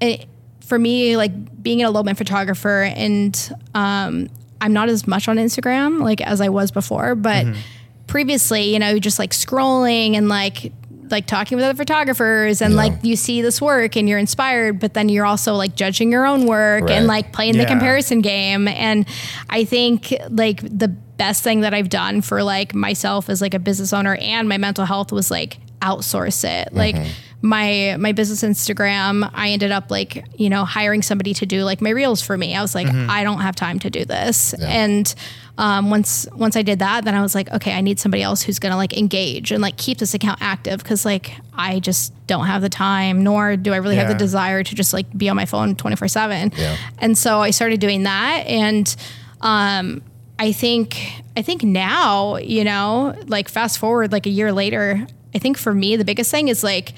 [0.00, 0.26] it,
[0.60, 4.28] for me, like being an elopement photographer and um,
[4.60, 7.60] I'm not as much on Instagram like as I was before, but mm-hmm.
[8.08, 10.72] previously, you know, just like scrolling and like
[11.14, 12.78] like talking with other photographers and Yeah.
[12.78, 16.26] like you see this work and you're inspired, but then you're also like judging your
[16.26, 18.68] own work and like playing the comparison game.
[18.68, 19.06] And
[19.48, 23.58] I think like the best thing that I've done for like myself as like a
[23.58, 26.72] business owner and my mental health was like outsource it.
[26.74, 27.08] Like mm-hmm.
[27.44, 31.82] My my business Instagram, I ended up like, you know, hiring somebody to do like
[31.82, 32.56] my reels for me.
[32.56, 34.54] I was like, I don't have time to do this.
[34.54, 35.14] And
[35.58, 38.40] um, once once I did that, then I was like, okay, I need somebody else
[38.42, 42.46] who's gonna like engage and like keep this account active because like I just don't
[42.46, 45.36] have the time, nor do I really have the desire to just like be on
[45.36, 46.50] my phone twenty four seven.
[46.98, 48.96] And so I started doing that, and
[49.42, 50.02] um,
[50.38, 50.96] I think
[51.36, 55.74] I think now, you know, like fast forward like a year later, I think for
[55.74, 56.94] me the biggest thing is like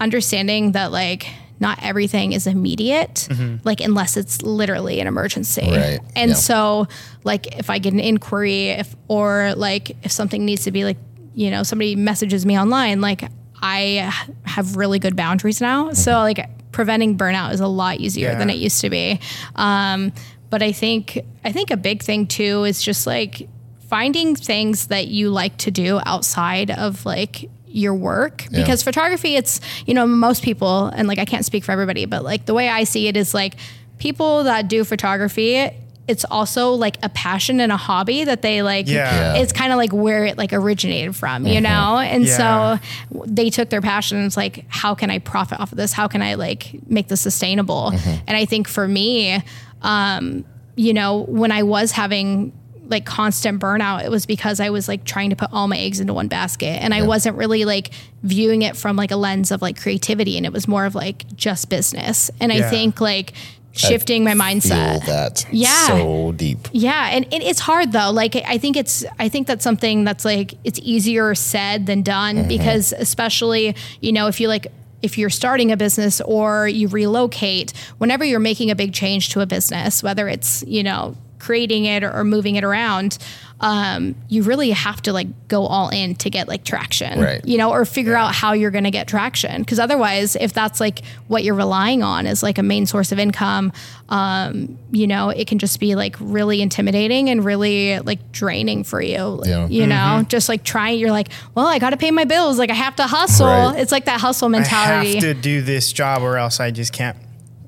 [0.00, 1.26] understanding that like
[1.58, 3.28] not everything is immediate,
[3.64, 5.70] like unless it's literally an emergency.
[5.70, 6.36] Right, And yeah.
[6.36, 6.88] so
[7.24, 10.98] like if I get an inquiry if or like if something needs to be like,
[11.34, 13.24] you know, somebody messages me online, like
[13.62, 14.12] I
[14.44, 15.92] have really good boundaries now.
[15.92, 19.18] So like preventing burnout is a lot easier than it used to be.
[19.54, 20.12] Um,
[20.50, 23.48] but I think I think a big thing too is just like
[23.88, 28.60] finding things that you like to do outside of like your work Yeah.
[28.60, 32.24] because photography it's you know most people and like I can't speak for everybody but
[32.24, 33.54] like the way I see it is like
[33.98, 35.70] people that do photography
[36.08, 38.94] it's also like a passion and a hobby that they like Yeah.
[38.94, 39.32] Yeah.
[39.34, 39.42] Mm-hmm.
[39.42, 42.78] it's kind of like where it like originated from you know and Yeah.
[42.78, 45.92] so they took their passion and it's like how can i profit off of this
[45.92, 48.24] how can i like make this sustainable Mm-hmm.
[48.28, 49.42] and i think for me
[49.82, 50.44] um
[50.76, 52.52] you know when i was having
[52.88, 56.00] like constant burnout it was because i was like trying to put all my eggs
[56.00, 56.82] into one basket.
[56.82, 57.90] And i wasn't really like
[58.22, 60.36] viewing it from like a lens of like creativity.
[60.36, 62.30] And it was more of like just business.
[62.40, 63.32] And i think like
[63.78, 65.04] shifting my mindset.
[65.06, 65.86] that Yeah.
[65.86, 66.68] so deep.
[66.72, 68.10] yeah, and it, it's hard though.
[68.10, 72.36] Like I think it's I think that's something that's like it's easier said than done
[72.36, 72.48] mm-hmm.
[72.48, 74.68] because especially you know if you like
[75.02, 79.40] if you're starting a business or you relocate, whenever you're making a big change to
[79.40, 83.18] a business, whether it's you know creating it or, or moving it around,
[83.60, 87.40] um, you really have to like go all in to get like traction, Right.
[87.46, 89.62] you know, or figure out how you're going to get traction.
[89.62, 93.18] Because otherwise, if that's like what you're relying on as like a main source of
[93.18, 93.72] income,
[94.10, 99.00] um, you know, it can just be like really intimidating and really like draining for
[99.00, 99.40] you.
[99.46, 99.66] Yeah.
[99.68, 102.58] You know, just like trying, you're like, well, I got to pay my bills.
[102.58, 103.46] Like I have to hustle.
[103.46, 103.78] Right.
[103.80, 105.10] It's like that hustle mentality.
[105.12, 107.16] I have to do this job or else I just can't.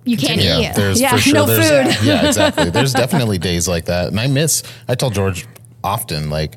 [0.09, 0.75] You can't Yeah, eat.
[0.77, 2.07] there's yeah, for sure no there's, food.
[2.07, 2.71] Yeah, exactly.
[2.77, 4.62] There's definitely days like that, and I miss.
[4.88, 5.47] I tell George
[5.85, 6.57] often, like,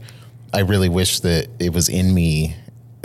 [0.54, 2.56] I really wish that it was in me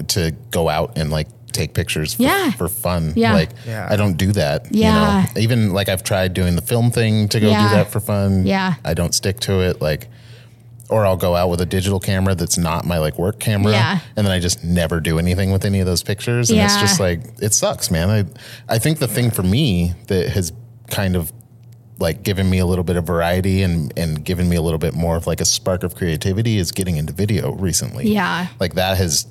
[0.09, 2.50] to go out and like take pictures for, Yeah.
[2.52, 3.12] for fun.
[3.16, 3.32] Yeah.
[3.35, 3.87] Like, Yeah.
[3.90, 4.66] I don't do that.
[4.70, 5.22] Yeah.
[5.22, 7.68] You know, even like I've tried doing the film thing to go Yeah.
[7.68, 8.46] do that for fun.
[8.46, 8.74] Yeah.
[8.85, 9.80] I don't stick to it.
[9.80, 10.09] Like.
[10.88, 13.99] Or I'll go out with a digital camera that's not my like work camera, Yeah.
[14.16, 17.01] and then I just never do anything with any of those pictures, and it's just
[17.01, 18.09] like it sucks, man.
[18.09, 20.53] I I think the thing for me that has
[20.90, 21.33] kind of
[21.99, 24.94] like given me a little bit of variety and and given me a little bit
[24.94, 28.12] more of like a spark of creativity is getting into video recently.
[28.12, 28.46] Yeah.
[28.61, 29.27] Like that has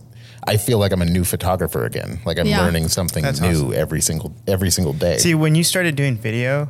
[0.48, 2.20] I feel like I'm a new photographer again.
[2.26, 2.62] Like I'm Yeah.
[2.62, 3.74] learning something That's new awesome.
[3.76, 5.18] every single every single day.
[5.20, 6.70] See, when you started doing video,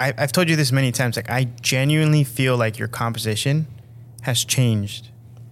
[0.00, 1.16] I, I've told you this many times.
[1.16, 3.66] Like, I genuinely feel like your composition
[4.28, 5.08] has changed.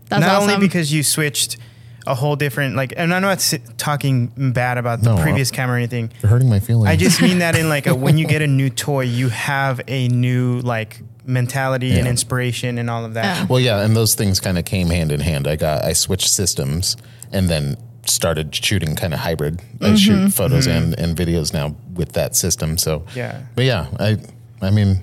[0.09, 0.51] That's Not awesome.
[0.55, 1.57] only because you switched
[2.07, 5.75] a whole different, like, and I'm not si- talking bad about the No, previous camera
[5.75, 6.13] or anything.
[6.23, 6.89] You're hurting my feelings.
[6.89, 9.81] I just mean that in like a, when you get a new toy, you have
[9.89, 12.11] a new like mentality and Yeah.
[12.11, 13.25] inspiration and all of that.
[13.25, 13.47] Yeah.
[13.51, 15.49] Well, yeah, and those things kind of came hand in hand.
[15.49, 16.97] I got I switched systems
[17.33, 19.61] and then started shooting kind of hybrid.
[19.81, 19.95] I Mm-hmm.
[19.97, 22.79] shoot photos and, and videos now with that system.
[22.79, 23.41] So Yeah.
[23.57, 24.19] but yeah, I
[24.63, 25.03] I mean,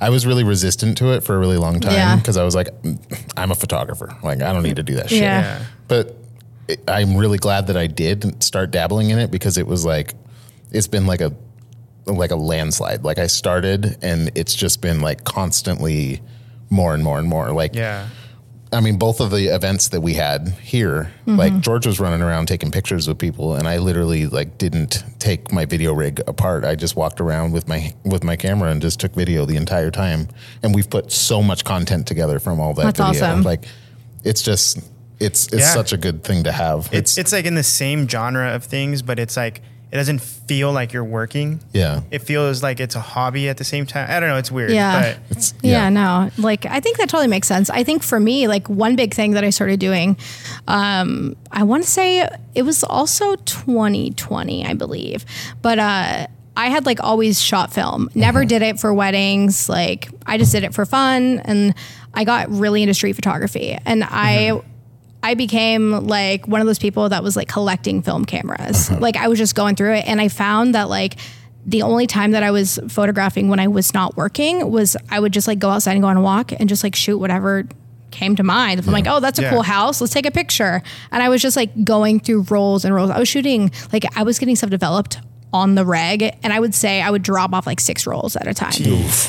[0.00, 2.68] I was really resistant to it for a really long time because I was like,
[2.82, 2.98] "Mm,
[3.36, 4.14] I'm a photographer.
[4.22, 5.20] Like I don't need to do that shit.
[5.22, 5.40] Yeah.
[5.40, 5.64] Yeah.
[5.88, 6.16] But
[6.68, 10.14] it, I'm really glad that I did start dabbling in it because it was like
[10.72, 11.32] it's been like a
[12.06, 13.04] like a landslide.
[13.04, 16.20] Like I started and it's just been like constantly
[16.70, 17.52] more and more and more.
[17.52, 18.08] Like Yeah.
[18.76, 21.38] I mean, both of the events that we had here, Mm-hmm.
[21.38, 25.50] like George was running around taking pictures with people, and I literally like didn't take
[25.50, 26.64] my video rig apart.
[26.64, 29.90] I just walked around with my with my camera and just took video the entire
[29.90, 30.28] time.
[30.62, 33.28] And we've put so much content together from all that That's video.
[33.30, 33.42] awesome.
[33.42, 33.64] Like,
[34.22, 34.78] it's just
[35.18, 35.74] it's it's Yeah.
[35.74, 36.88] such a good thing to have.
[36.92, 40.72] It's, it's like in the same genre of things, but it's like, it doesn't feel
[40.72, 41.60] like you're working.
[41.72, 44.06] yeah, It feels like it's a hobby at the same time.
[44.10, 44.36] I don't know.
[44.36, 44.70] It's weird.
[44.72, 45.14] Yeah.
[45.28, 45.88] But it's Yeah.
[45.88, 47.70] no, like I think that totally makes sense.
[47.70, 50.16] I think for me, like one big thing that I started doing,
[50.68, 55.24] um, I want to say it was also 2020, I believe,
[55.62, 58.10] but uh, I had like always shot film.
[58.14, 59.68] Never did it for weddings.
[59.68, 61.74] Like I just did it for fun, and
[62.14, 64.60] I got really into street photography, and I.
[65.26, 68.88] I became like one of those people that was like collecting film cameras.
[68.90, 69.00] Uh-huh.
[69.00, 71.16] Like I was just going through it and I found that like
[71.66, 75.32] the only time that I was photographing when I was not working was I would
[75.32, 77.64] just like go outside and go on a walk and just like shoot whatever
[78.12, 78.78] came to mind.
[78.78, 79.50] If I'm like, oh, that's a Yeah.
[79.50, 80.80] cool house, let's take a picture.
[81.10, 83.10] And I was just like going through rolls and rolls.
[83.10, 85.18] I was shooting like I was getting stuff developed
[85.52, 88.46] on the reg, and I would say I would drop off like six rolls at
[88.46, 88.72] a time,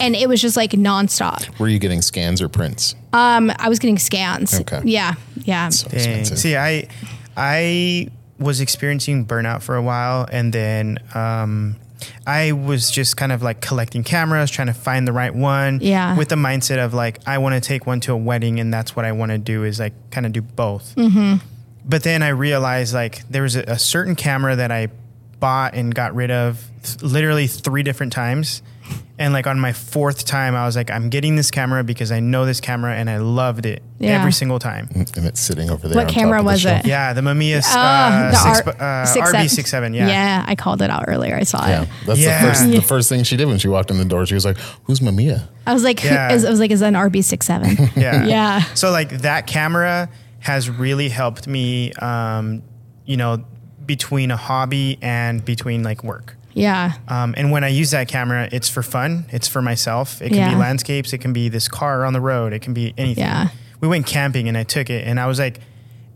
[0.01, 1.59] and it was just like nonstop.
[1.59, 2.95] Were you getting scans or prints?
[3.13, 4.59] Um, I was getting scans.
[4.59, 4.81] Okay.
[4.83, 5.69] Yeah, yeah.
[5.69, 6.37] So expensive.
[6.39, 6.87] See, I
[7.35, 11.75] I was experiencing burnout for a while, and then um,
[12.25, 15.79] I was just kind of like collecting cameras, trying to find the right one.
[15.81, 16.17] Yeah.
[16.17, 18.95] With the mindset of like, I want to take one to a wedding, and that's
[18.95, 20.95] what I want to do is like kind of do both.
[20.95, 21.45] Mm-hmm.
[21.85, 24.89] But then I realized like there was a, a certain camera that I
[25.39, 28.61] bought and got rid of th- literally three different times.
[29.19, 32.19] And like on my fourth time, I was like, I'm getting this camera because I
[32.21, 34.19] know this camera and I loved it Yeah.
[34.19, 34.89] every single time.
[34.93, 35.97] and it's sitting over there.
[35.97, 36.85] What on camera top of the was shelf.
[36.85, 36.87] it?
[36.87, 39.93] Yeah, the Mamiya Ah, uh, the six, R- uh, six RB seven- six seven.
[39.93, 40.07] Yeah.
[40.07, 41.35] Yeah, I called it out earlier.
[41.35, 41.89] I saw Yeah, it.
[42.05, 42.41] that's Yeah.
[42.41, 42.65] the first.
[42.67, 42.75] Yeah.
[42.75, 44.99] The first thing she did when she walked in the door, she was like, "Who's
[45.01, 46.27] Mamiya?" I was like, Yeah.
[46.29, 47.75] I was like, is that an RB six seven?
[47.97, 48.61] yeah, Yeah.
[48.75, 51.91] So like that camera has really helped me.
[51.93, 52.61] Um,
[53.05, 53.43] you know,
[53.87, 56.35] between a hobby and between like work.
[56.53, 59.25] Yeah, Um, and when I use that camera, it's for fun.
[59.31, 60.21] It's for myself.
[60.23, 60.49] It can Yeah.
[60.49, 61.13] be landscapes.
[61.13, 62.51] It can be this car on the road.
[62.51, 63.23] It can be anything.
[63.23, 63.49] Yeah.
[63.79, 65.59] We went camping and I took it, and I was like,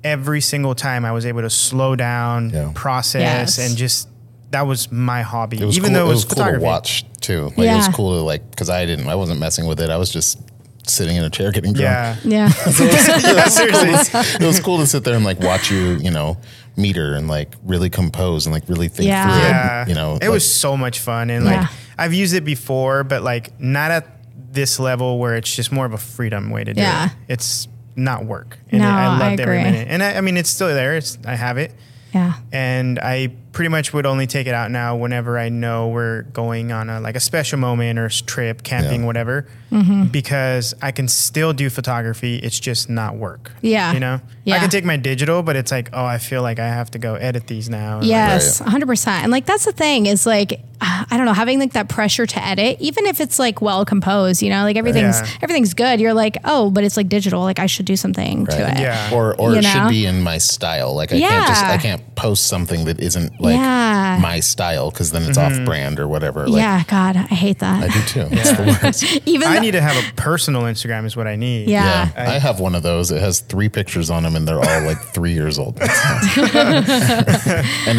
[0.04, 2.72] every single time I was able to slow down, Yeah.
[2.74, 3.60] process, Yes.
[3.60, 4.08] and just
[4.50, 5.64] that was my hobby.
[5.64, 7.54] Was Even cool, though it was, cool to watch too.
[7.56, 9.90] Like it was cool to like because I didn't, I wasn't messing with it.
[9.92, 10.40] I was just
[10.88, 12.20] sitting in a chair getting drunk.
[12.24, 12.48] Yeah.
[12.48, 12.48] yeah,
[12.80, 14.20] yeah, seriously.
[14.40, 16.38] it was cool to sit there and like watch you, you know,
[16.78, 19.24] meter and like really compose and like really think Yeah.
[19.26, 19.82] through Yeah.
[19.84, 19.90] it.
[19.90, 21.62] You know, it like- was so much fun, and Yeah.
[21.62, 24.08] like I've used it before, but like not at
[24.54, 27.06] this level where it's just more of a freedom way to do Yeah.
[27.06, 27.12] it.
[27.30, 29.88] It's not work, and No, I I loved every minute.
[29.90, 30.96] And I, I mean, it's still there.
[30.98, 31.74] It's I have it,
[32.14, 36.22] yeah, and I pretty much would only take it out now whenever I know we're
[36.24, 39.06] going on a like a special moment or s- trip, camping, Yeah.
[39.08, 40.06] whatever, Mm-hmm.
[40.08, 42.36] because I can still do photography.
[42.38, 43.52] It's just not work.
[43.62, 43.94] Yeah.
[43.94, 46.68] you know, I can take my digital, but it's like, oh, I feel like I
[46.68, 47.94] have to go edit these now.
[48.00, 49.24] and, like, yes, hundred percent.
[49.24, 52.44] And like that's the thing is like I don't know having like that pressure to
[52.46, 55.28] edit, even if it's like well composed, you know, like everything's Yeah.
[55.42, 56.02] everything's good.
[56.02, 57.42] You're like, oh, but it's like digital.
[57.42, 58.80] Like I should do something to it.
[58.80, 59.12] Yeah.
[59.14, 59.70] or or You it know?
[59.70, 60.96] should be in my style.
[60.96, 61.72] Like I can't just Yeah.
[61.72, 64.20] I can't post something that isn't like Yeah.
[64.22, 65.60] my style because then it's Mm-hmm.
[65.62, 66.48] off brand or whatever.
[66.48, 67.84] Like, yeah, God, I hate that.
[67.84, 68.28] I do too.
[68.32, 69.04] It's the worst.
[69.28, 71.68] even I though- need to have a personal Instagram is what I need.
[71.70, 72.10] Yeah.
[72.16, 73.12] Yeah, I have one of those.
[73.12, 75.90] It has three pictures on them, and they're all like three years old, and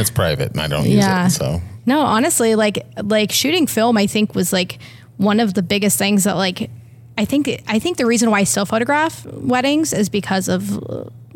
[0.00, 1.26] it's private, and I don't use Yeah.
[1.26, 1.30] it.
[1.30, 4.78] So No, honestly, like like shooting film, I think was like
[5.16, 6.70] one of the biggest things that like
[7.18, 10.78] I think I think the reason why I still photograph weddings is because of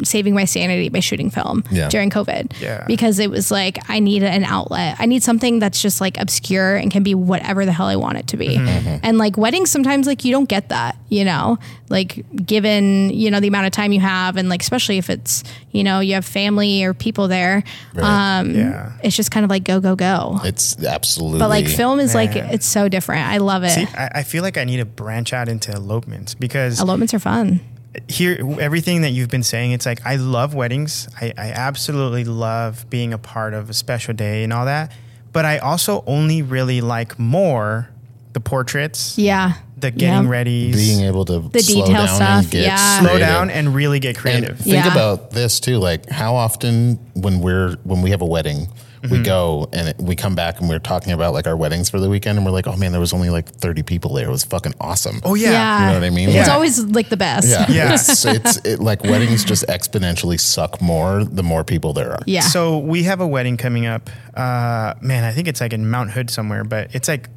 [0.05, 1.89] saving my sanity by shooting film Yeah.
[1.89, 2.61] during COVID.
[2.61, 2.85] Yeah.
[2.87, 4.97] Because it was like I need an outlet.
[4.99, 8.19] I need something that's just like obscure and can be whatever the hell I want
[8.19, 8.57] it to be.
[8.57, 11.59] And like weddings sometimes like you don't get that, you know?
[11.89, 15.45] Like given, you know, the amount of time you have and like especially if it's,
[15.73, 17.63] you know, you have family or people there.
[17.95, 18.39] Right.
[18.41, 18.93] Um Yeah.
[19.03, 20.41] it's just kind of like go go go.
[20.45, 21.39] it's absolutely.
[21.39, 23.27] But like film is like it's so different.
[23.27, 23.71] I love it.
[23.71, 27.19] See, I, I feel like I need to branch out into elopements because Elopements are
[27.19, 27.61] fun.
[28.09, 31.09] Here, everything that you've been saying, it's like I love weddings.
[31.21, 34.93] I, I absolutely love being a part of a special day and all that.
[35.33, 37.91] But I also only really like more
[38.33, 39.55] the portraits, Yeah.
[39.79, 40.31] the getting Yep.
[40.31, 42.99] ready, being able to The slow detail down stuff, and get yeah.
[43.01, 43.29] slow creative.
[43.29, 44.59] down and really get And creative.
[44.59, 44.93] think Yeah.
[44.93, 45.79] about this too.
[45.79, 48.69] Like how often when we're when we have a wedding,
[49.07, 49.16] Mm-hmm.
[49.19, 51.99] we go and it, we come back and we're talking about like our weddings for
[52.01, 54.27] the weekend, and we're like, oh man, there was only like thirty people there.
[54.29, 55.21] It was fucking awesome.
[55.25, 55.51] oh yeah.
[55.51, 55.81] Yeah.
[55.81, 56.29] You know what I mean?
[56.31, 57.49] It's Like- always like the best.
[57.49, 57.95] Yeah, Yeah.
[57.95, 62.21] It's, it's it, like weddings just exponentially suck more the more people there are.
[62.27, 62.40] Yeah.
[62.40, 64.09] So we have a wedding coming up.
[64.35, 67.29] Uh, man, I think it's like in Mount Hood somewhere, but it's like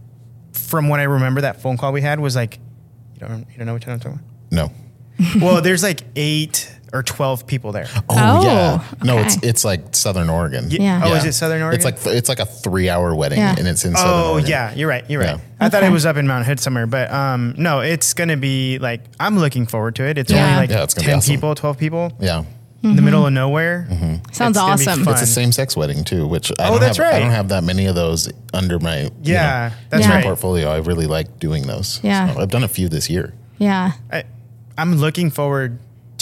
[0.53, 2.57] from what I remember, that phone call we had was like,
[3.15, 4.25] you don't, you don't know what I'm talking about?
[4.51, 4.71] No.
[5.41, 7.87] well, there's like eight or twelve people there.
[7.95, 8.83] Oh, Oh, yeah.
[9.03, 9.25] No, okay.
[9.27, 10.69] it's it's like Southern Oregon.
[10.69, 11.01] Yeah.
[11.03, 11.75] Oh, is it Southern Oregon?
[11.75, 13.55] It's like it's like a three hour wedding, Yeah.
[13.57, 14.49] and it's in Southern Oh Oregon.
[14.49, 15.03] yeah, you're right.
[15.09, 15.37] You're right.
[15.37, 15.41] Yeah.
[15.59, 18.79] I thought it was up in Mount Hood somewhere, but um, no, it's gonna be
[18.79, 20.17] like I'm looking forward to it.
[20.17, 20.45] It's Yeah.
[20.45, 21.35] only like Yeah, it's ten awesome.
[21.35, 22.43] people, twelve people yeah.
[22.83, 23.85] in the middle of nowhere.
[23.89, 25.07] Sounds It's gonna awesome.
[25.07, 27.49] It's a same sex wedding too, which I Oh, don't that's have, I don't have
[27.49, 30.15] that many of those under my you Yeah, know, that's Yeah.
[30.15, 30.23] right.
[30.23, 30.69] portfolio.
[30.71, 31.99] I really like doing those.
[32.03, 32.33] Yeah.
[32.33, 33.33] So I've done a few this year.
[33.57, 33.91] Yeah.
[34.11, 34.23] I,
[34.77, 35.79] I'm looking forward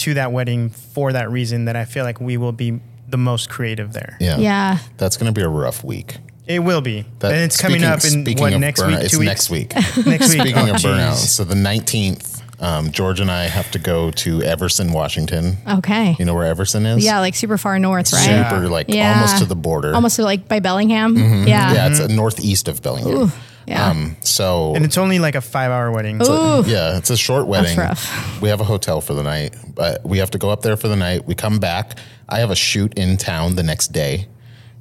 [0.07, 2.79] to that wedding for that reason that I feel like we will be
[3.09, 4.15] the most creative there.
[4.21, 4.37] Yeah.
[4.37, 4.77] Yeah.
[4.97, 6.17] That's going to be a rough week.
[6.45, 8.99] It will be, That- and it's coming up in speaking what of next burnout- week,
[9.01, 9.75] It's two weeks, next week.
[10.05, 10.41] next week.
[10.41, 14.41] Speaking Oh, of burnout, so the 19th Um, George and I have to go to
[14.41, 15.57] Everson, Washington.
[15.67, 16.15] Okay.
[16.17, 17.03] You know where Everson is?
[17.05, 18.25] Yeah, like super far north, right?
[18.25, 18.49] Yeah.
[18.49, 19.13] Super, like Yeah.
[19.13, 19.93] almost to the border.
[19.93, 21.15] Almost to, like by Bellingham.
[21.17, 21.23] Yeah.
[21.23, 21.47] Mm-hmm.
[21.47, 23.31] Yeah, it's uh, northeast of Bellingham.
[23.67, 23.89] Yeah.
[23.89, 26.21] Um, so And it's only like a five hour wedding.
[26.21, 26.63] Ooh.
[26.65, 27.77] yeah, it's a short wedding.
[27.77, 28.41] rough.
[28.41, 30.87] We have a hotel for the night, but we have to go up there for
[30.87, 31.25] the night.
[31.25, 31.97] We come back.
[32.29, 34.27] I have a shoot in town the next day.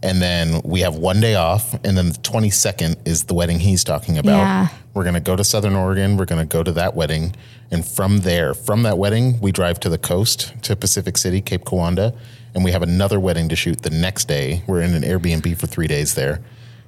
[0.02, 1.72] And then we have one day off.
[1.84, 4.38] And then the 22nd is the wedding he's talking about.
[4.38, 4.68] Yeah.
[4.94, 6.16] We're going to go to Southern Oregon.
[6.16, 7.34] We're going to go to that wedding.
[7.70, 11.64] And from there, from that wedding, we drive to the coast to Pacific City, Cape
[11.64, 12.16] Kiwanda.
[12.54, 14.62] And we have another wedding to shoot the next day.
[14.66, 16.40] We're in an Airbnb for three days there.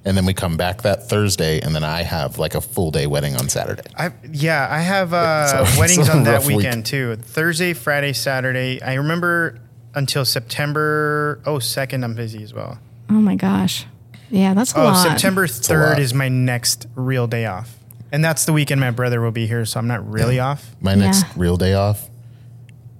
[0.05, 1.59] And then we come back that Thursday.
[1.59, 3.83] And then I have like a full day wedding on Saturday.
[3.97, 6.57] I, yeah, I have uh, So- weddings it's on that rough week.
[6.57, 7.15] weekend too.
[7.17, 8.81] Thursday, Friday, Saturday.
[8.81, 9.59] I remember
[9.95, 11.41] until September.
[11.45, 12.79] Oh, second, I'm busy as well.
[13.09, 13.85] Oh my gosh.
[14.29, 15.03] Yeah, that's a Oh, lot.
[15.07, 17.75] September third is my next real day off,
[18.11, 20.75] and that's the weekend my brother will be here, so I'm not really off.
[20.79, 21.29] My next Yeah.
[21.35, 22.07] real day off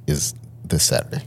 [0.07, 0.33] is
[0.65, 1.23] this Saturday.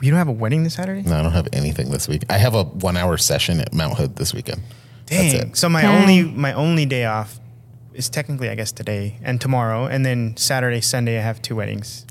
[0.00, 1.02] You don't have a wedding this Saturday?
[1.02, 2.24] No, I don't have anything this week.
[2.30, 4.62] I have a one hour session at Mount Hood this weekend.
[5.06, 5.32] Dang.
[5.32, 5.56] That's it.
[5.56, 6.02] So my Dang.
[6.02, 7.40] only my only day off
[7.94, 12.06] is technically I guess today and tomorrow, and then Saturday, Sunday I have two weddings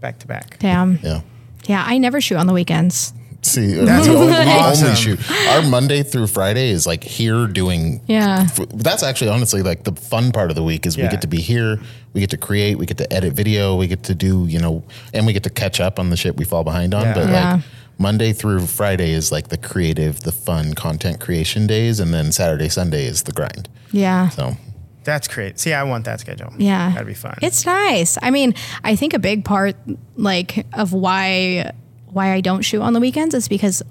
[0.00, 0.58] back to back.
[0.58, 0.98] Damn.
[1.02, 1.22] Yeah.
[1.64, 3.14] Yeah, I never shoot on the weekends.
[3.42, 4.86] See, That's we only, we awesome.
[4.88, 5.30] only shoot.
[5.48, 8.00] Our Monday through Friday is like here doing.
[8.06, 8.42] Yeah.
[8.48, 11.26] f- That's actually honestly like the fun part of the week is we get to
[11.26, 11.78] be here,
[12.12, 14.84] we get to create, we get to edit video, we get to do you know,
[15.12, 17.02] and we get to catch up on the shit we fall behind on.
[17.02, 17.14] Yeah.
[17.14, 17.52] But Yeah.
[17.54, 17.64] like
[17.98, 22.68] Monday through Friday is like the creative, the fun content creation days, and then Saturday
[22.68, 23.68] Sunday is the grind.
[23.90, 24.28] Yeah.
[24.30, 24.56] So
[25.04, 25.58] That's great.
[25.58, 26.52] See, I want that schedule.
[26.58, 26.92] Yeah.
[26.92, 27.36] that'd be fun.
[27.42, 28.18] It's nice.
[28.22, 29.74] I mean, I think a big part
[30.16, 31.72] like of why
[32.12, 33.82] why I don't shoot on the weekends is because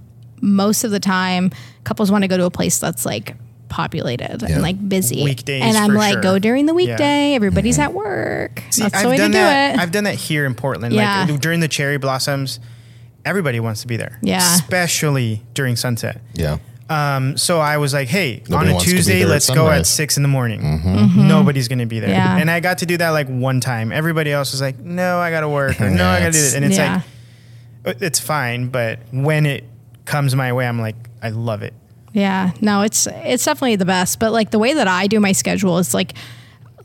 [0.42, 1.52] most of the time
[1.84, 3.36] couples want to go to a place that's like
[3.70, 4.54] populated Yeah.
[4.54, 5.24] and like busy.
[5.24, 6.22] Weekdays and I'm like, sure.
[6.22, 6.92] go during the Yeah.
[6.92, 7.36] weekday.
[7.36, 7.84] Everybody's mm-hmm.
[7.84, 8.64] at work.
[8.70, 9.76] See, that's I've the way to do that.
[9.76, 9.80] it.
[9.82, 10.94] I've done that here in Portland.
[10.94, 11.26] Yeah.
[11.30, 12.60] Like during the cherry blossoms,
[13.24, 14.20] everybody wants to be there.
[14.22, 14.56] Yeah.
[14.56, 16.22] especially during sunset.
[16.34, 16.58] yeah.
[16.90, 19.70] Um, so I was like, hey, Nobody on a wants to be Tuesday, let's go
[19.70, 20.60] at six in the morning.
[20.60, 20.96] Mm-hmm.
[20.96, 21.28] Mm-hmm.
[21.30, 22.10] Nobody's going to be there.
[22.10, 22.36] Yeah.
[22.38, 23.94] And I got to do that like one time.
[23.94, 26.38] Everybody else was like, no, I got to work or no, I got to do
[26.38, 26.54] Yeah, this.
[26.54, 26.96] And it's yeah.
[26.96, 27.04] like,
[27.86, 28.68] Uh, it's fine.
[28.68, 29.64] But when it
[30.06, 31.74] comes my way, I'm like, I love it.
[32.14, 34.20] Yeah, no, it's it's definitely the best.
[34.20, 36.14] But like the way that I do my schedule is like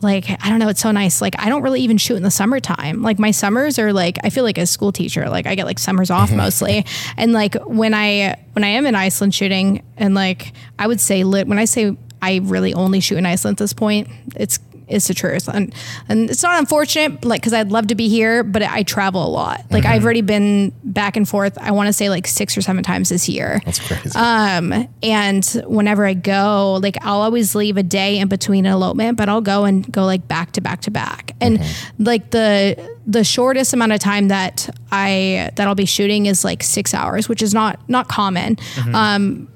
[0.02, 1.20] like I don't know, it's so nice.
[1.20, 3.02] Like I don't really even shoot in the summertime.
[3.02, 5.28] Like my summers are like I feel like a school teacher.
[5.28, 6.38] Like I get like summers off mm-hmm.
[6.38, 6.86] mostly.
[7.16, 11.24] And like when I when I am in Iceland shooting and like I would say
[11.24, 15.08] lit when I say I really only shoot in Iceland at this point, it's it's
[15.08, 15.74] the truth, and
[16.08, 19.28] and it's not unfortunate, like because I'd love to be here, but I travel a
[19.28, 19.64] lot.
[19.70, 21.58] Like I've already been back and forth.
[21.58, 23.60] I want to say like six or seven times this year.
[23.64, 24.16] That's crazy.
[24.16, 29.16] Um, and whenever I go, like I'll always leave a day in between an elopement,
[29.16, 31.32] but I'll go and go like back to back to back.
[31.40, 31.60] And
[31.98, 36.62] like the the shortest amount of time that I that I'll be shooting is like
[36.62, 38.56] six hours, which is not not common.
[38.94, 39.48] Um,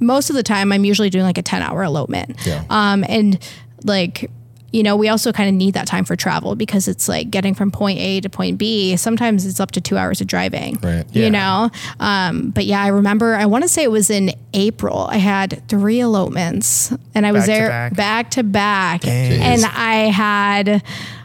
[0.00, 2.36] most of the time, I'm usually doing like a ten hour elopement.
[2.46, 2.64] Yeah.
[2.70, 3.38] Um, and
[3.84, 4.30] like
[4.74, 7.54] you know, we also kind of need that time for travel because it's like getting
[7.54, 8.96] from point A to point B.
[8.96, 10.78] Sometimes it's up to two hours of driving.
[10.82, 11.04] Right.
[11.12, 11.70] You know,
[12.00, 13.36] um, but yeah, I remember.
[13.36, 15.06] I want to say it was in April.
[15.08, 17.94] I had three elopements, and I was Back to there back?
[17.96, 19.40] back to back, Dang.
[19.40, 20.82] and I had.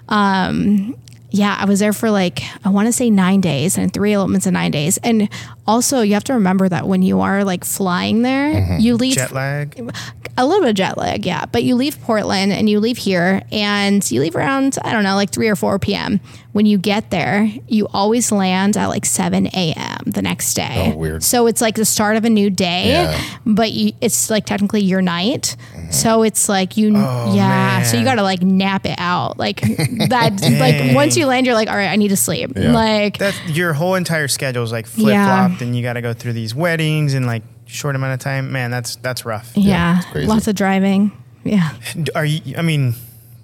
[0.08, 0.96] Um,
[1.32, 4.48] yeah, I was there for like I want to say nine days and three elopements
[4.48, 4.98] in nine days.
[5.04, 5.30] And
[5.68, 8.80] also, you have to remember that when you are like flying there, Mm-hmm.
[8.80, 9.92] you leave Jet lag.
[10.40, 11.46] A little bit of jet lag, yeah.
[11.46, 15.16] But you leave Portland and you leave here and you leave around, I don't know,
[15.16, 16.20] like 3 or 4 p.m.
[16.54, 19.98] When you get there, you always land at like 7 a.m.
[20.08, 20.92] the next day.
[20.94, 21.24] Oh, weird.
[21.24, 23.22] So it's like the start of a new day, Yeah.
[23.46, 25.56] but you, it's like technically your night.
[25.92, 27.84] So it's like you, Oh, yeah.
[27.84, 29.38] So you got to like nap it out.
[29.38, 29.62] Like
[30.10, 32.52] that, like once you land, you're like, all right, I need to sleep.
[32.56, 32.72] Yeah.
[32.74, 36.14] Like, That your whole entire schedule is like flip flopped, and you got to go
[36.14, 38.52] through these weddings in like short amount of time.
[38.52, 39.52] Man, that's that's rough.
[39.56, 40.28] yeah, crazy.
[40.28, 41.12] lots of driving.
[41.44, 41.72] Yeah.
[42.16, 42.56] Are you?
[42.58, 42.94] I mean,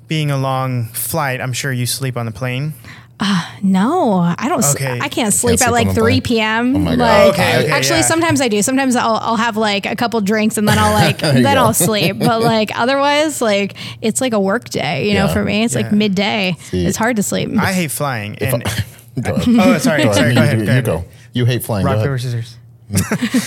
[0.08, 2.74] being a long flight, I'm sure you sleep on the plane.
[3.18, 4.64] Uh, no, I don't.
[4.66, 5.00] Okay.
[5.02, 6.76] I can't sleep sleep at like 3 p.m.
[6.76, 7.00] Oh my God.
[7.00, 8.06] Like, Okay, okay, actually, yeah.
[8.08, 8.62] sometimes I do.
[8.62, 11.50] Sometimes I'll, I'll have like a couple drinks and then I'll like then go.
[11.50, 12.20] I'll sleep.
[12.20, 15.08] But like otherwise, like it's like a work day.
[15.08, 16.56] You know, for me, it's like midday.
[16.60, 16.86] See.
[16.86, 17.52] It's hard to sleep.
[17.58, 18.38] I hate flying.
[18.40, 18.64] And
[19.24, 19.48] Go ahead.
[19.48, 20.16] oh, sorry, Go ahead.
[20.16, 20.30] sorry.
[20.32, 20.60] You, Go ahead.
[20.60, 20.86] you, go ahead.
[20.86, 21.06] go.
[21.32, 21.86] You hate flying.
[21.86, 22.58] Rock go paper scissors.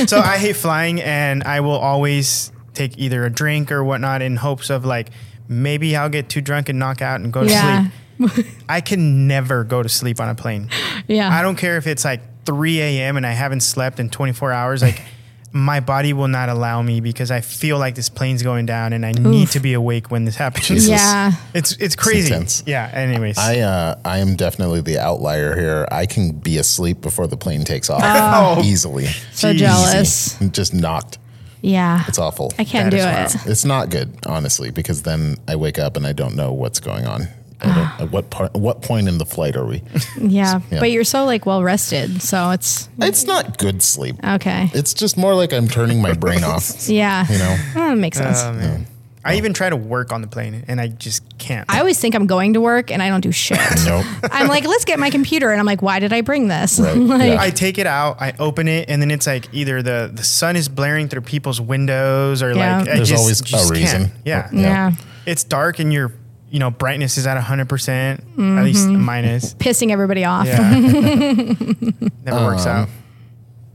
[0.09, 4.37] so I hate flying, and I will always take either a drink or whatnot in
[4.37, 5.11] hopes of like
[5.47, 7.83] maybe I'll get too drunk and knock out and go to Yeah.
[7.83, 7.93] sleep.
[8.69, 10.69] I can never go to sleep on a plane.
[11.07, 11.29] yeah.
[11.31, 13.17] I don't care if it's like 3 a.m.
[13.17, 14.83] and I haven't slept in 24 hours.
[14.83, 15.01] Like
[15.53, 19.05] my body will not allow me because I feel like this plane's going down and
[19.07, 20.67] I need to be awake when this happens.
[20.67, 20.91] Jesus.
[20.99, 21.33] Yeah.
[21.55, 22.33] It's it's crazy.
[22.33, 22.63] intense.
[22.67, 22.91] yeah.
[22.93, 25.89] Anyways, I uh, I am definitely the outlier here.
[25.91, 28.63] I can be asleep before the plane takes off Oh.
[28.65, 29.07] easily.
[29.33, 29.59] So Easy.
[29.59, 30.39] jealous.
[30.51, 31.19] Just knocked.
[31.61, 32.05] Yeah.
[32.07, 32.53] It's awful.
[32.59, 33.41] I can't That do it.
[33.41, 33.51] wild.
[33.51, 37.05] It's not good, honestly, because then I wake up and I don't know what's going
[37.07, 37.27] on.
[37.61, 37.97] I don't, ah.
[38.03, 38.55] at what part?
[38.55, 39.83] What point in the flight are we?
[40.21, 40.61] Yeah.
[40.71, 40.81] Yeah.
[40.81, 42.23] But you're so like well rested.
[42.23, 44.17] So it's It's not good sleep.
[44.25, 44.71] okay.
[44.75, 46.69] It's just more like I'm turning my brain off.
[46.89, 47.27] Yeah.
[47.31, 47.57] You know.
[47.77, 48.39] Oh, that makes sense.
[48.43, 48.87] Oh, man.
[49.25, 51.67] I even try to work on the plane and I just can't.
[51.69, 53.59] I always think I'm going to work and I don't do shit.
[53.85, 54.07] Nope.
[54.31, 55.51] I'm like, let's get my computer.
[55.51, 56.79] And I'm like, why did I bring this?
[56.81, 56.97] Right.
[56.97, 57.41] like, Yeah.
[57.41, 60.57] I take it out, I open it, and then it's like either the the sun
[60.57, 62.79] is blaring through people's windows or Yeah.
[62.79, 64.13] like I There's just, always a just reason.
[64.25, 64.49] Yeah.
[64.53, 64.61] Yeah.
[64.61, 64.93] yeah.
[65.27, 66.13] it's dark and your
[66.51, 68.59] you know brightness is at hundred percent, Mm-hmm.
[68.59, 69.55] at least minus.
[69.55, 70.47] Pissing everybody off.
[70.47, 70.71] Yeah,
[72.25, 72.89] never works Um, out.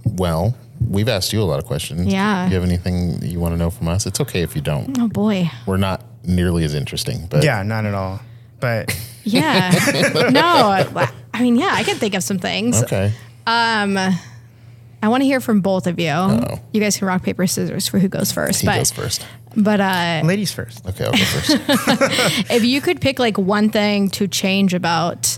[0.06, 0.56] Well,
[0.90, 2.12] we've asked you a lot of questions.
[2.12, 2.46] Yeah.
[2.46, 4.06] Do you have anything you want to know from us?
[4.06, 4.98] It's okay if you don't.
[5.00, 5.50] Oh boy.
[5.66, 8.20] We're not nearly as interesting, but Yeah, not at all.
[8.60, 9.72] But Yeah.
[10.32, 11.08] no.
[11.34, 12.84] I mean, yeah, I can think of some things.
[12.84, 13.14] okay.
[13.48, 16.10] Um, I want to hear from both of you.
[16.10, 16.60] Uh-oh.
[16.72, 18.62] You guys can rock, paper, scissors for who goes first.
[18.62, 19.26] He but goes first.
[19.56, 20.86] But uh, ladies first.
[20.88, 21.50] Okay, I'll go first.
[22.52, 25.38] if you could pick like one thing to change about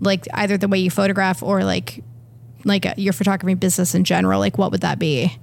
[0.00, 2.02] like either the way you photograph or like
[2.64, 5.36] like uh, your photography business in general, like what would that be?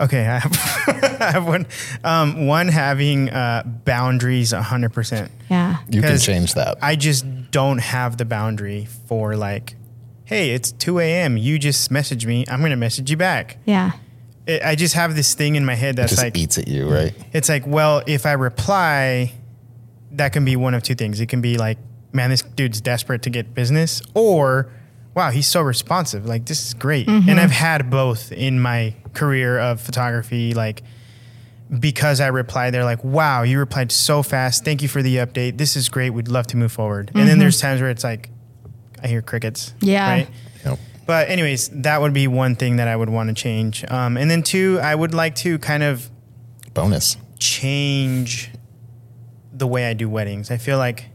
[0.00, 0.52] Okay, I have,
[1.20, 1.66] I have one.
[2.02, 5.30] Um, one having uh, boundaries hundred percent.
[5.48, 5.78] Yeah.
[5.88, 6.78] You can change that.
[6.82, 9.76] I just don't have the boundary for like,
[10.24, 11.36] hey, it's two a.m.
[11.36, 12.44] You just message me.
[12.48, 13.58] I'm gonna message you back.
[13.64, 13.92] Yeah.
[14.46, 16.92] It, I just have this thing in my head that's just like, eats at you,
[16.92, 17.14] right?
[17.32, 19.32] it's like, well, if I reply,
[20.12, 21.20] that can be one of two things.
[21.20, 21.78] It can be like,
[22.12, 24.70] man, this dude's desperate to get business, or
[25.14, 26.26] wow, he's so responsive.
[26.26, 27.06] Like this is great.
[27.08, 27.38] And mm-hmm.
[27.38, 30.54] I've had both in my career of photography.
[30.54, 30.82] Like
[31.78, 34.64] because I replied, they're like, wow, you replied so fast.
[34.64, 35.56] Thank you for the update.
[35.56, 36.10] This is great.
[36.10, 37.10] We'd love to move forward.
[37.14, 37.40] And then mm-hmm.
[37.40, 38.30] there's times where it's like,
[39.02, 39.74] I hear crickets.
[39.80, 40.08] Yeah.
[40.08, 40.28] Right.
[41.02, 41.06] Yep.
[41.06, 43.84] But anyways, that would be one thing that I would want to change.
[43.90, 46.08] Um, and then two, I would like to kind of
[46.74, 47.16] Bonus.
[47.38, 48.50] change
[49.52, 50.50] the way I do weddings.
[50.50, 51.06] I feel like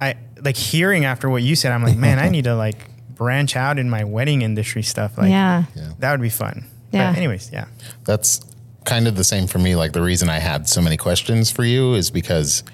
[0.00, 2.76] I like hearing after what you said, I'm like, man, I need to like
[3.14, 5.16] branch out in my wedding industry stuff.
[5.18, 5.64] Like yeah.
[5.74, 5.92] Yeah.
[5.98, 6.66] that would be fun.
[6.92, 7.10] Yeah.
[7.10, 7.66] But anyways, yeah.
[8.04, 8.40] That's
[8.84, 9.76] kind of the same for me.
[9.76, 12.64] Like the reason I had so many questions for you is because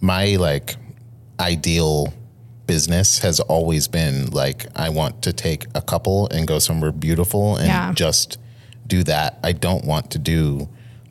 [0.00, 0.76] my like
[1.40, 2.12] ideal
[2.68, 7.56] business has always been like I want to take a couple and go somewhere beautiful
[7.56, 7.92] and Yeah.
[7.92, 8.38] just
[8.86, 9.38] do that.
[9.42, 10.68] I don't want to do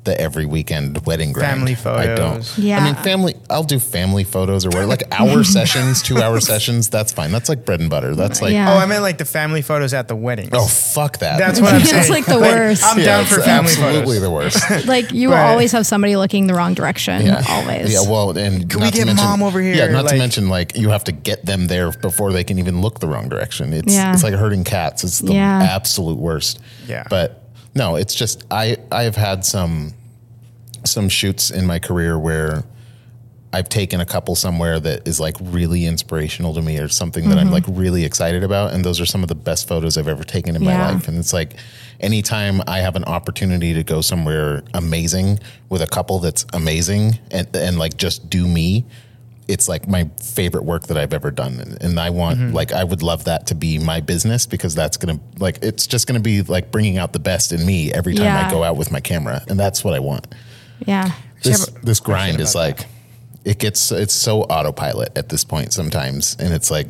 [0.07, 1.51] the every weekend wedding grind.
[1.59, 2.17] Family I don't.
[2.41, 2.57] photos.
[2.57, 2.79] Yeah.
[2.79, 4.87] I mean family I'll do family photos or whatever.
[4.87, 7.31] Like hour sessions, two hour sessions, that's fine.
[7.31, 8.15] That's like bread and butter.
[8.15, 8.73] That's like Yeah.
[8.73, 10.49] Oh, I meant like the family photos at the wedding.
[10.53, 11.37] oh fuck that.
[11.37, 11.99] That's what I'm saying.
[12.01, 12.83] It's like the worst.
[12.83, 14.21] I'm down for it's family absolutely photos.
[14.21, 14.87] the worst.
[14.87, 15.51] Like you will Right.
[15.51, 17.25] always have somebody looking the wrong direction.
[17.25, 17.43] Yeah.
[17.47, 17.91] Always.
[17.93, 19.75] Yeah, well, and Can not we to get mention- mom over here?
[19.75, 22.57] Yeah, not to Like- mention like you have to get them there before they can
[22.59, 23.73] even look the wrong direction.
[23.73, 24.13] It's Yeah.
[24.13, 25.03] it's like herding cats.
[25.03, 25.61] It's the Yeah.
[25.75, 26.59] absolute worst.
[26.87, 27.03] Yeah.
[27.09, 27.43] But
[27.77, 29.93] no, it's just I I've had some
[30.85, 32.63] some shoots in my career where
[33.53, 37.37] I've taken a couple somewhere that is like really inspirational to me or something that
[37.37, 37.47] Mm-hmm.
[37.47, 38.73] I'm like really excited about.
[38.73, 40.77] And those are some of the best photos I've ever taken in Yeah.
[40.77, 41.07] my life.
[41.07, 41.53] And it's like
[42.01, 47.47] anytime I have an opportunity to go somewhere amazing with a couple that's amazing and,
[47.55, 48.85] and like just do me,
[49.47, 51.59] it's like my favorite work that I've ever done.
[51.59, 54.97] And, and I want, like, I would love that to be my business because that's
[54.97, 57.93] going to, like, it's just going to be like bringing out the best in me
[57.93, 58.47] every time Yeah.
[58.47, 59.41] I go out with my camera.
[59.47, 60.27] And that's what I want
[60.85, 61.11] yeah.
[61.43, 62.85] this this grind is about like
[63.45, 66.87] it gets it's so autopilot at this point sometimes and it's like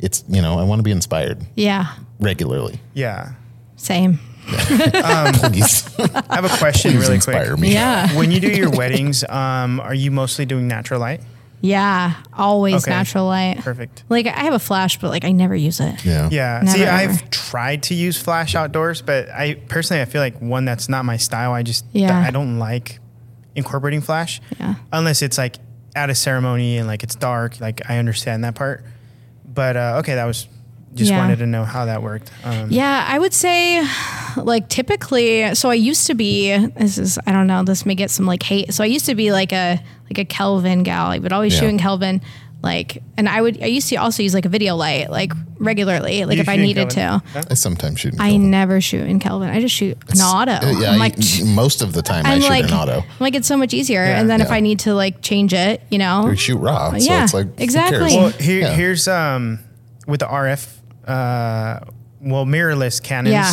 [0.00, 1.92] it's you know i want to be inspired Yeah.
[2.18, 3.34] regularly Yeah.
[3.76, 4.18] Same.
[4.46, 7.58] please I have a question please really quick.
[7.58, 8.16] me Yeah.
[8.16, 11.20] When you do your weddings, um, are you mostly doing natural light?
[11.60, 12.14] Yeah.
[12.32, 12.90] Always Okay.
[12.90, 13.58] natural light.
[13.58, 14.04] Perfect.
[14.08, 16.04] Like I have a flash, but like I never use it.
[16.04, 16.60] yeah Yeah.
[16.62, 17.12] Never, See, ever.
[17.12, 21.04] I've tried to use flash outdoors, but I personally I feel like one that's not
[21.04, 21.52] my style.
[21.52, 22.16] I just Yeah.
[22.18, 23.00] I don't like
[23.54, 24.40] incorporating flash.
[24.60, 24.74] Yeah.
[24.92, 25.56] Unless it's like
[25.94, 27.58] at a ceremony and like it's dark.
[27.60, 28.84] Like I understand that part.
[29.46, 30.46] But uh, okay, that was
[30.96, 31.18] just Yeah.
[31.18, 32.30] wanted to know how that worked.
[32.44, 33.86] Um, Yeah, I would say
[34.36, 38.10] like typically so I used to be this is I don't know, this may get
[38.10, 38.74] some like hate.
[38.74, 39.80] So I used to be like a
[40.10, 41.06] like a Kelvin gal.
[41.06, 41.60] I would always Yeah.
[41.60, 42.20] shoot in Kelvin.
[42.62, 46.24] Like and I would I used to also use like a video light like regularly,
[46.24, 47.22] like You if I needed Kelvin?
[47.42, 47.50] to.
[47.50, 48.50] i sometimes shoot in I Kelvin.
[48.50, 49.48] never shoot in Kelvin.
[49.50, 50.52] I just shoot an auto.
[50.52, 52.98] Uh, yeah I'm like I- most of the time i I'm shoot like, in auto
[53.00, 54.02] I'm like it's so much easier.
[54.04, 54.18] Yeah.
[54.20, 56.96] and then if I need to like change it, you know, we shoot raw so
[56.96, 57.98] Yeah, it's like who exactly.
[58.10, 58.14] cares?
[58.16, 58.74] Well, here, Yeah.
[58.74, 59.60] here's um
[60.06, 60.66] with the RF,
[61.06, 61.80] uh,
[62.20, 63.32] well mirrorless Canons.
[63.32, 63.52] Yeah.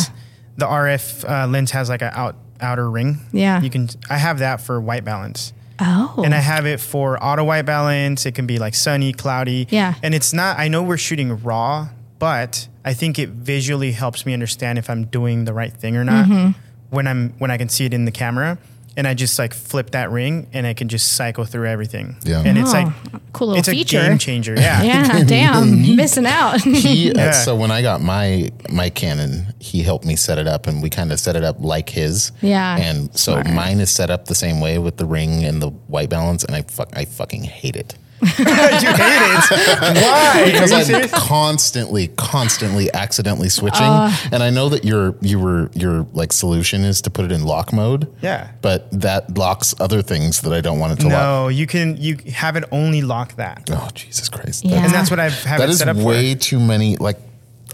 [0.56, 3.20] the RF uh, lens has like a out outer ring.
[3.32, 3.60] Yeah.
[3.60, 3.88] You can.
[4.08, 5.52] I have that for white balance.
[5.80, 6.22] Oh.
[6.24, 8.26] and I have it for auto white balance.
[8.26, 9.66] It can be like sunny, cloudy.
[9.70, 9.94] Yeah.
[10.04, 11.88] And it's not, I know we're shooting raw,
[12.20, 16.04] but I think it visually helps me understand if I'm doing the right thing or
[16.04, 16.50] not Mm-hmm.
[16.90, 18.56] when I'm, when I can see it in the camera.
[18.96, 22.16] And I just like flip that ring and I can just cycle through everything.
[22.22, 22.42] Yeah.
[22.46, 22.92] And it's Oh, like,
[23.32, 23.98] cool little it's feature.
[24.00, 24.54] a game changer.
[24.54, 24.82] Yeah.
[24.90, 26.60] yeah, damn, missing out.
[26.60, 27.30] He, uh, Yeah.
[27.32, 30.90] so when I got my my Canon, he helped me set it up, and we
[30.90, 32.30] kind of set it up like his.
[32.40, 32.76] Yeah.
[32.76, 33.50] And so Smart.
[33.50, 36.54] mine is set up the same way with the ring and the white balance, and
[36.54, 40.02] I fuck, I fucking hate it you hate it.
[40.02, 40.50] Why?
[40.52, 41.12] because I'm serious?
[41.12, 43.82] constantly, constantly, accidentally switching.
[43.86, 44.14] Uh.
[44.32, 47.44] and I know that your you were your like solution is to put it in
[47.44, 48.12] lock mode.
[48.22, 48.50] Yeah.
[48.62, 51.12] But that locks other things that I don't want it to lock.
[51.12, 53.68] No, you can, you have it only lock that.
[53.70, 54.64] Oh Jesus Christ!
[54.64, 54.84] Yeah.
[54.84, 56.40] And that's what I've have that it is set up way for.
[56.40, 56.96] too many.
[56.96, 57.18] Like,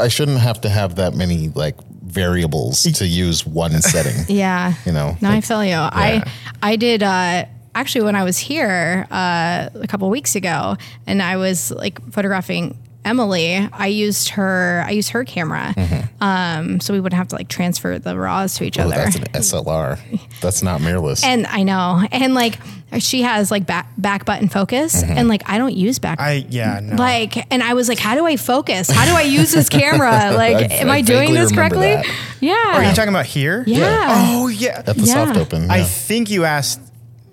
[0.00, 4.24] I shouldn't have to have that many like variables to use one setting.
[4.34, 4.74] yeah.
[4.84, 5.76] You know, No, I feel you.
[5.76, 6.24] I
[6.62, 11.36] I did uh actually when I was here uh a couple weeks ago and I
[11.36, 15.74] was like photographing Emily, I used her I used her camera.
[16.20, 18.96] Um so we wouldn't have to like transfer the raws to each Oh, other.
[18.96, 19.98] that's an SLR.
[20.42, 21.24] That's not mirrorless.
[21.24, 22.02] and I know.
[22.12, 22.58] And like
[22.98, 25.12] she has like back back button focus Mm-hmm.
[25.16, 26.96] and like I don't use back I, yeah, no.
[26.96, 28.90] like and I was like, how do I focus?
[28.90, 30.32] How do I use this camera?
[30.36, 31.94] Like, I- am I I, doing this correctly?
[31.94, 32.06] that.
[32.40, 32.54] Yeah.
[32.76, 33.64] Are you talking about here?
[33.66, 34.28] yeah.
[34.34, 34.82] Oh, yeah.
[34.86, 35.14] At the Yeah.
[35.26, 35.64] soft open.
[35.64, 35.72] Yeah.
[35.72, 36.80] I think you asked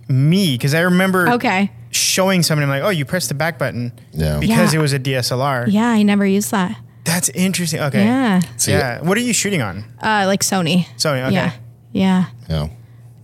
[0.10, 1.72] me because I remember Okay.
[1.92, 2.64] showing somebody.
[2.64, 4.40] I'm like, oh, you pressed the back button Yeah.
[4.40, 4.80] because Yeah.
[4.80, 5.66] it was a DSLR.
[5.70, 6.76] Yeah, I never used that.
[7.04, 7.80] That's interesting.
[7.80, 8.04] Okay.
[8.04, 8.42] Yeah.
[8.58, 9.02] See, yeah.
[9.02, 9.86] What are you shooting on?
[10.02, 10.86] Uh, like Sony.
[10.98, 11.24] Sony.
[11.26, 11.34] Okay.
[11.34, 11.52] Yeah.
[11.94, 12.26] Yeah.
[12.50, 12.68] yeah.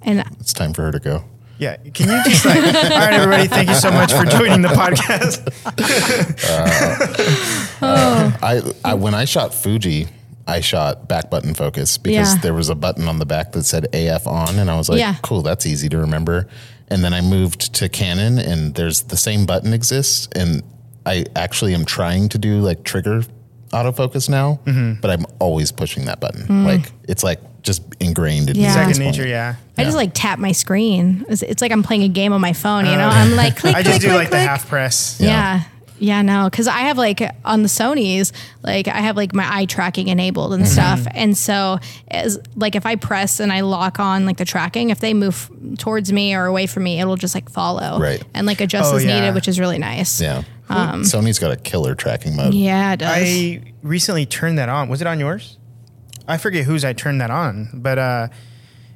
[0.01, 1.25] And It's time for her to go.
[1.59, 1.75] Yeah.
[1.93, 5.43] Can you just like, all right, everybody, thank you so much for joining the podcast.
[7.81, 10.07] I, I when I shot Fuji,
[10.47, 12.41] I shot back button focus because Yeah.
[12.41, 14.99] there was a button on the back that said AF on, and I was like,
[14.99, 15.15] Yeah.
[15.21, 16.47] cool, that's easy to remember.
[16.93, 20.61] And then I moved to Canon, and there's the same button exists, and
[21.05, 23.23] I actually am trying to do like trigger
[23.71, 25.01] autofocus now, Mm-hmm.
[25.01, 26.63] but I'm always pushing that button.
[26.65, 28.63] Like it's like just ingrained in me.
[28.63, 28.65] Mm.
[28.67, 28.73] Yeah.
[28.73, 29.27] Second nature.
[29.27, 29.55] Yeah.
[29.77, 31.25] I just like tap my screen.
[31.29, 33.07] It's, it's like I'm playing a game on my phone, you know?
[33.07, 35.17] I'm like, click, I click, just do click, like the half press.
[35.19, 35.27] Yeah.
[35.27, 35.63] Yeah,
[36.21, 40.07] no, because I have like on the Sony's, like I have like my eye tracking
[40.09, 40.71] enabled and Mm-hmm.
[40.73, 41.07] stuff.
[41.13, 41.79] And so,
[42.09, 45.49] as like if I press and I lock on like the tracking, if they move
[45.77, 48.23] towards me or away from me, it'll just like follow Right.
[48.33, 49.19] and like adjust Oh, as yeah.
[49.19, 50.19] needed, which is really nice.
[50.21, 50.43] Yeah.
[50.69, 52.47] Sony's got a killer tracking mode.
[52.47, 53.09] Um, Yeah, it does.
[53.15, 54.89] I recently turned that on.
[54.89, 55.57] Was it on yours?
[56.27, 58.27] I forget whose I turned that on, but uh,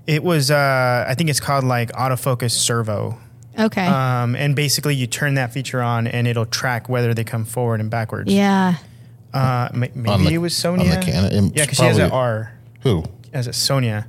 [0.07, 0.49] it was.
[0.49, 3.17] Uh, I think it's called like autofocus servo.
[3.59, 3.85] Okay.
[3.85, 7.79] Um, and basically, you turn that feature on, and it'll track whether they come forward
[7.79, 8.31] and backwards.
[8.33, 8.75] yeah.
[9.33, 10.95] Uh, ma- maybe On the- it was on Sonia.
[10.99, 12.51] the Canon- yeah, because she has an probably- R
[12.81, 13.03] Who?
[13.33, 14.07] as a Sonia.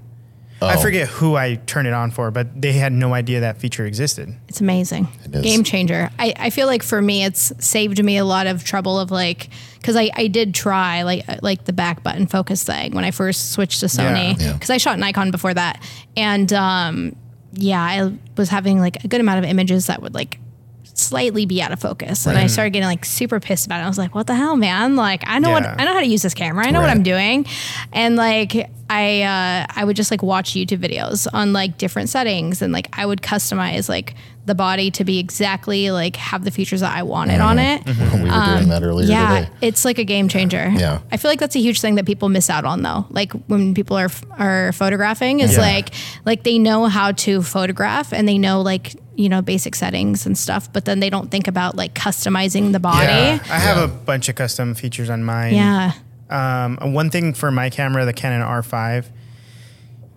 [0.60, 0.80] I Oh.
[0.80, 4.34] forget who I turned it on for, but they had no idea that feature existed.
[4.48, 5.06] It's amazing.
[5.24, 5.42] It is.
[5.42, 6.10] Game changer.
[6.18, 9.50] I, I feel like for me, it's saved me a lot of trouble of like,
[9.76, 13.12] because I, I did try like uh, like the back button focus thing when I
[13.12, 14.40] first switched to Sony.
[14.40, 14.52] Yeah.
[14.54, 15.80] Because I shot Nikon before that,
[16.16, 17.14] and um,
[17.58, 20.38] yeah, I was having like a good amount of images that would like
[20.84, 23.84] slightly be out of focus, and I started getting like super pissed about it.
[23.84, 24.96] I was like, "What the hell, man?
[24.96, 26.66] Like, I know what I know how to use this camera.
[26.66, 27.46] I know what I'm doing,"
[27.92, 32.62] and like I uh, I would just like watch YouTube videos on like different settings,
[32.62, 34.14] and like I would customize like
[34.46, 37.84] the body to be exactly like have the features that I wanted on it.
[37.84, 39.52] we were doing that earlier Um, Yeah, today.
[39.60, 40.72] it's like a game changer.
[40.74, 41.00] Yeah.
[41.12, 43.04] I feel like that's a huge thing that people miss out on though.
[43.10, 44.08] Like when people are
[44.38, 45.60] are photographing, is Yeah.
[45.60, 45.90] like
[46.24, 50.38] like they know how to photograph and they know like you know basic settings and
[50.38, 53.04] stuff, but then they don't think about like customizing the body.
[53.04, 53.84] Yeah, I have Yeah.
[53.84, 55.54] a bunch of custom features on mine.
[55.54, 55.92] Yeah.
[56.30, 59.06] Um, one thing for my camera, the Canon R5,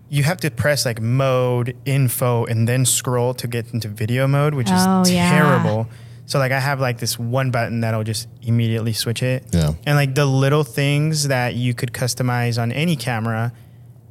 [0.10, 4.54] you have to press like mode, info, and then scroll to get into video mode,
[4.54, 5.30] which Oh, is yeah.
[5.32, 5.88] terrible.
[6.26, 9.46] So like I have like this one button that'll just immediately switch it.
[9.52, 9.74] Yeah.
[9.86, 13.54] And like the little things that you could customize on any camera,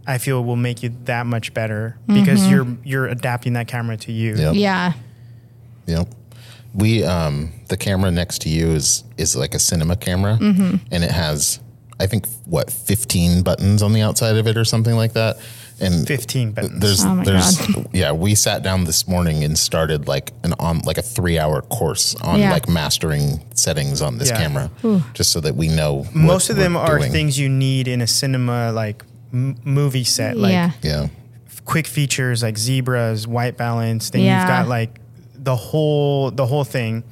[0.06, 4.12] I feel will make you that much better because you're you're adapting that camera to
[4.12, 4.34] you.
[4.36, 4.54] Yep.
[4.54, 4.92] Yeah.
[5.86, 6.08] Yep.
[6.74, 10.76] We um the camera next to you is is like a cinema camera Mm-hmm.
[10.90, 11.60] and it has
[12.00, 15.36] I think what 15 buttons on the outside of it or something like that.
[15.82, 16.80] And 15 buttons.
[16.80, 17.86] There's Oh my there's God.
[17.94, 22.14] yeah, we sat down this morning and started like an on like a 3-hour course
[22.16, 22.52] on Yeah.
[22.52, 24.38] like mastering settings on this Yeah.
[24.38, 24.70] camera
[25.14, 27.12] just so that we know what Most of them we're are doing.
[27.12, 30.36] things you need in a cinema like m- movie set.
[30.36, 30.72] Like yeah.
[30.82, 31.08] Yeah.
[31.64, 34.10] quick features like zebras, white balance.
[34.10, 34.40] Then Yeah.
[34.40, 35.00] you've got like
[35.34, 37.04] the whole the whole thing.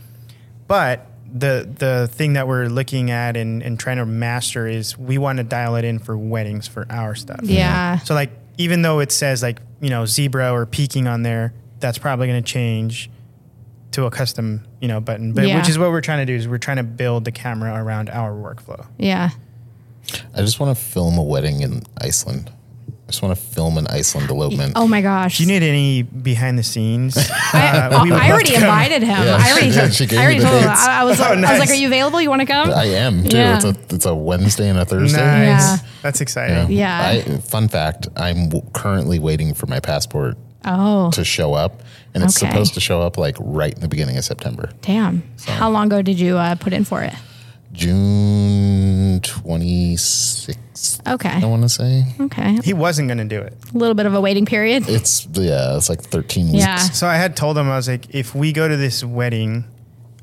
[0.66, 5.18] But the the thing that we're looking at and, and trying to master is we
[5.18, 7.40] want to dial it in for weddings for our stuff.
[7.42, 7.98] Yeah.
[7.98, 11.98] So like even though it says like you know zebra or peaking on there, that's
[11.98, 13.10] probably going to change
[13.92, 15.32] to a custom you know button.
[15.34, 15.58] But Yeah.
[15.58, 18.08] which is what we're trying to do is we're trying to build the camera around
[18.10, 18.86] our workflow.
[18.96, 19.30] Yeah.
[20.34, 22.50] I just want to film a wedding in Iceland.
[23.08, 24.74] I just want to film an Iceland elopement.
[24.76, 25.36] Oh my gosh.
[25.36, 27.16] If you need any behind the scenes,
[27.54, 29.24] I, uh, we I already invited him.
[29.24, 29.94] Yeah, I already, she did.
[29.94, 30.68] She gave I already me the told him.
[30.68, 32.20] I, I was, I was like, "Are you available?
[32.20, 33.34] You want to come?" I am too.
[33.34, 33.56] Yeah.
[33.56, 35.16] It's a it's a Wednesday and a Thursday.
[35.24, 35.80] Nice.
[35.82, 35.88] Yeah.
[36.02, 36.70] That's exciting.
[36.76, 37.22] Yeah.
[37.26, 40.36] I, fun fact: I'm w- currently waiting for my passport
[40.66, 41.80] oh, to show up,
[42.12, 42.50] and it's Okay.
[42.50, 45.22] supposed to show up like right in the beginning of September, damn!
[45.46, 47.14] How long ago did you uh, put in for it?
[47.78, 51.06] June 26th.
[51.08, 51.28] Okay.
[51.30, 52.58] I want to say Okay.
[52.64, 53.54] He wasn't going to do it.
[53.74, 54.88] A little bit of a waiting period.
[54.88, 56.58] it's yeah, it's like 13 weeks.
[56.58, 56.76] Yeah.
[56.78, 59.64] So I had told him I was like, if we go to this wedding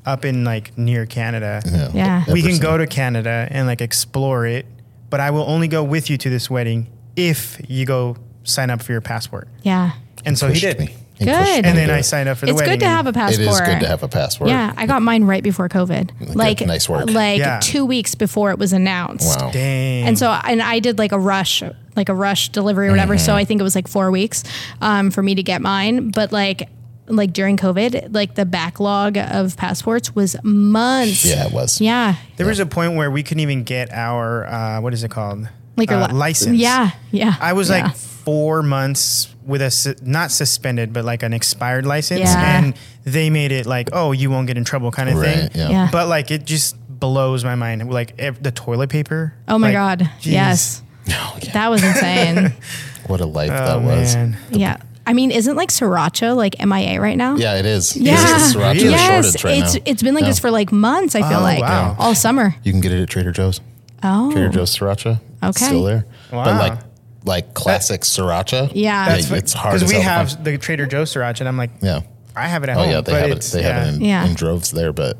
[0.04, 2.24] up in like near Canada, Yeah, Yeah.
[2.32, 4.66] we can go to Canada and like explore it.
[5.10, 8.82] But I will only go with you to this wedding if you go sign up
[8.82, 9.48] for your passport.
[9.62, 9.92] Yeah.
[10.24, 10.78] And so he Pushed did.
[10.80, 10.94] me.
[11.18, 11.34] He Good.
[11.34, 12.02] And And then I it.
[12.02, 12.74] signed up for the It's wedding.
[12.74, 13.46] good to have a passport.
[13.46, 14.50] It is good to have a passport.
[14.50, 16.34] Yeah, I got mine right before COVID.
[16.36, 17.08] Like nice work.
[17.10, 17.58] Like Yeah.
[17.62, 19.40] two weeks before it was announced.
[19.40, 19.50] Wow.
[19.50, 20.04] Dang.
[20.06, 21.62] And so, and I did like a rush,
[21.96, 23.16] like a rush delivery or whatever.
[23.16, 23.38] So Mm-hmm.
[23.38, 24.44] I think it was like four weeks
[24.82, 26.10] um, for me to get mine.
[26.10, 26.68] But like,
[27.08, 31.24] like during COVID, like the backlog of passports was months.
[31.24, 31.80] Yeah, it was.
[31.80, 32.16] Yeah.
[32.36, 35.48] there was a point where we couldn't even get our, uh, what is it called?
[35.76, 36.58] Like your uh, li- license.
[36.58, 36.90] Yeah.
[37.10, 37.34] Yeah.
[37.40, 37.84] I was yeah.
[37.84, 42.58] like four months with a su- not suspended, but like an expired license, Yeah.
[42.64, 42.74] and
[43.04, 45.50] they made it like, oh, you won't get in trouble, kind of Right, thing.
[45.54, 45.68] yeah.
[45.70, 45.88] Yeah.
[45.92, 47.90] But like, it just blows my mind.
[47.90, 49.34] Like ev- the toilet paper.
[49.48, 50.10] oh my like, God.
[50.20, 50.32] geez.
[50.32, 50.82] Yes.
[51.08, 51.52] Oh, yeah.
[51.52, 52.52] That was insane.
[53.06, 54.16] What a life Oh that was.
[54.16, 54.36] man.
[54.50, 54.78] yeah.
[55.06, 57.36] I mean, isn't like sriracha like MIA right now?
[57.36, 57.96] Yeah, it is.
[57.96, 58.14] Yeah.
[58.14, 59.80] It's a sriracha Yes, shortage right it's now.
[59.86, 60.30] it's been like Yeah.
[60.30, 61.14] this for like months.
[61.14, 61.94] I feel Oh, like wow.
[62.00, 62.56] all summer.
[62.64, 63.60] You can get it at Trader Joe's.
[64.02, 65.20] Oh, Trader Joe's sriracha.
[65.44, 65.66] It's Okay.
[65.66, 66.06] still there.
[66.32, 66.58] But Wow.
[66.58, 66.78] like
[67.26, 68.70] like classic sriracha.
[68.74, 69.06] Yeah.
[69.06, 71.56] yeah That's it's hard because we hell to have the Trader Joe's sriracha, and I'm
[71.58, 72.00] like, Yeah.
[72.34, 72.90] I have it at Oh home.
[72.90, 73.32] yeah, they but have it.
[73.32, 74.24] it's- They have it in, Yeah.
[74.26, 75.18] in droves there, but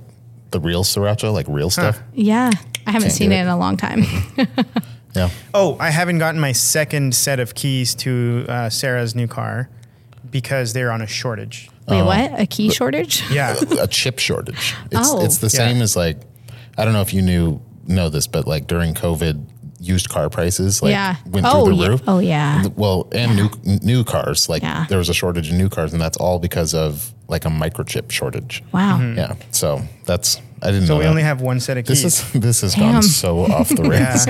[0.53, 1.99] the real sriracha, like real stuff.
[2.15, 2.51] yeah.
[2.87, 3.41] I haven't seen it it.
[3.41, 4.05] in a long time.
[5.15, 5.31] Yeah.
[5.55, 9.71] Oh, I haven't gotten my second set of keys to uh, Sarah's new car
[10.31, 11.71] because they're on a shortage.
[11.89, 12.39] Wait, what?
[12.39, 13.23] A key shortage?
[13.31, 13.57] Yeah.
[13.81, 14.75] a chip shortage.
[14.91, 15.25] It's Oh.
[15.25, 15.69] it's the Yeah.
[15.73, 16.19] same as like
[16.77, 19.43] I don't know if you knew know this, but like during COVID,
[19.81, 21.17] used car prices like Yeah.
[21.27, 21.89] went Oh, through the yeah.
[21.89, 22.03] roof.
[22.09, 22.65] Oh, yeah.
[22.77, 23.51] Well, and new
[23.83, 24.87] new cars like Yeah.
[24.89, 28.11] there was a shortage of new cars, and that's all because of like a microchip
[28.11, 28.63] shortage.
[28.73, 28.99] Wow.
[28.99, 29.19] Mm-hmm.
[29.19, 29.35] Yeah.
[29.51, 30.99] So that's I didn't know So know.
[31.01, 31.11] we that.
[31.11, 32.03] only have one set of keys.
[32.03, 32.93] this is this has Damn.
[32.95, 34.27] gone so off the rails.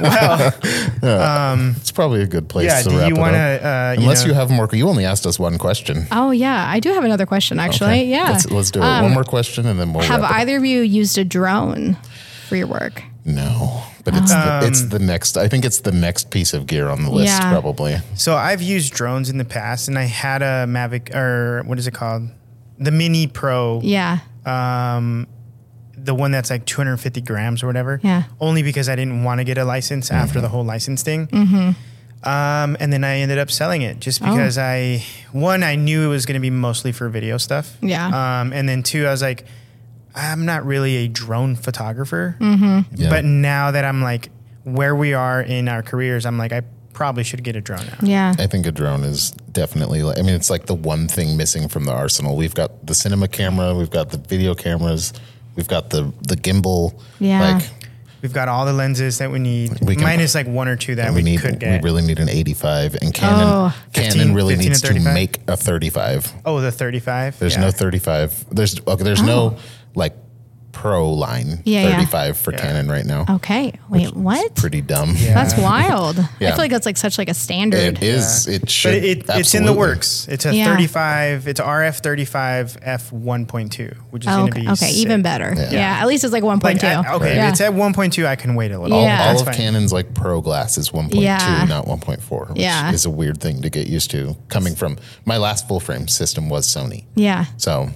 [0.00, 2.82] well, um, It's probably a good place yeah.
[2.82, 3.60] to Do wrap you it want up.
[3.60, 3.66] to?
[3.68, 6.06] Uh, you Unless know, you have more, you only asked us one question.
[6.10, 6.64] Oh, yeah.
[6.68, 7.90] I do have another question, actually.
[7.90, 8.06] Okay.
[8.06, 8.30] Yeah.
[8.30, 8.82] Let's, let's do it.
[8.82, 10.40] one um, more question and then we'll have wrap it up.
[10.40, 11.96] either of you used a drone
[12.48, 13.02] for your work?
[13.24, 15.36] No, but it's the, it's the next.
[15.36, 17.50] I think it's the next piece of gear on the list, Yeah.
[17.50, 17.96] probably.
[18.14, 21.86] So I've used drones in the past, and I had a Mavic or what is
[21.86, 22.28] it called?
[22.78, 23.80] The Mini Pro.
[23.82, 24.20] Yeah.
[24.46, 25.26] Um,
[25.96, 28.00] the one that's like 250 grams or whatever.
[28.02, 28.22] Yeah.
[28.40, 31.26] Only because I didn't want to get a license after the whole license thing.
[31.26, 31.70] Mm-hmm.
[32.28, 34.26] Um, and then I ended up selling it just Oh.
[34.30, 37.76] because I one I knew it was going to be mostly for video stuff.
[37.82, 38.06] Yeah.
[38.40, 39.44] Um, and then two, I was like,
[40.14, 42.36] I'm not really a drone photographer.
[42.40, 42.94] Mm-hmm.
[42.96, 43.10] Yeah.
[43.10, 44.30] But now that I'm like
[44.64, 47.96] where we are in our careers, I'm like I probably should get a drone now.
[48.02, 48.34] Yeah.
[48.38, 50.02] I think a drone is definitely.
[50.02, 52.36] like- I mean, it's like the one thing missing from the arsenal.
[52.36, 55.12] We've got the cinema camera, we've got the video cameras,
[55.56, 57.00] we've got the the gimbal.
[57.18, 57.54] Yeah.
[57.54, 57.70] Like
[58.22, 60.96] We've got all the lenses that we need, We can- minus like one or two
[60.96, 63.76] that we, we need, could we really need an 85, and Canon Oh.
[63.94, 66.30] Canon 15 really 15 needs to make a 35.
[66.44, 67.38] oh, the 35.
[67.38, 67.62] There's Yeah.
[67.62, 68.44] no 35.
[68.50, 69.02] There's okay.
[69.04, 69.58] There's no oh.
[69.94, 70.14] Like
[70.72, 71.62] pro line.
[71.64, 71.96] Yeah, yeah.
[71.96, 72.60] 35 for Yeah.
[72.60, 73.26] Canon right now.
[73.28, 73.72] Okay.
[73.90, 74.54] Wait, what?
[74.54, 75.14] Pretty dumb.
[75.18, 76.18] That's wild.
[76.20, 77.96] I feel like that's like such like a standard.
[77.98, 78.46] It is.
[78.46, 78.94] It should.
[78.94, 80.28] it, it, it's in the works.
[80.28, 80.66] It's a Yeah.
[80.66, 81.48] 35.
[81.48, 84.60] It's RF 35 f 1.2, which is Oh, going okay.
[84.60, 84.94] to be okay, sick.
[84.94, 85.52] even better.
[85.56, 85.98] Yeah.
[86.00, 86.62] At least it's like 1.2.
[86.62, 87.46] Like, I- okay, Yeah.
[87.48, 88.96] if it's at 1.2, I can wait a little.
[88.96, 89.28] All, Yeah.
[89.32, 89.54] all of fine.
[89.54, 91.66] Canon's like pro glass is 1.2, Yeah.
[91.68, 92.92] not 1.4, which Yeah.
[92.92, 96.48] is a weird thing to get used to coming from my last full frame system
[96.48, 97.04] was Sony.
[97.16, 97.46] yeah.
[97.56, 97.90] So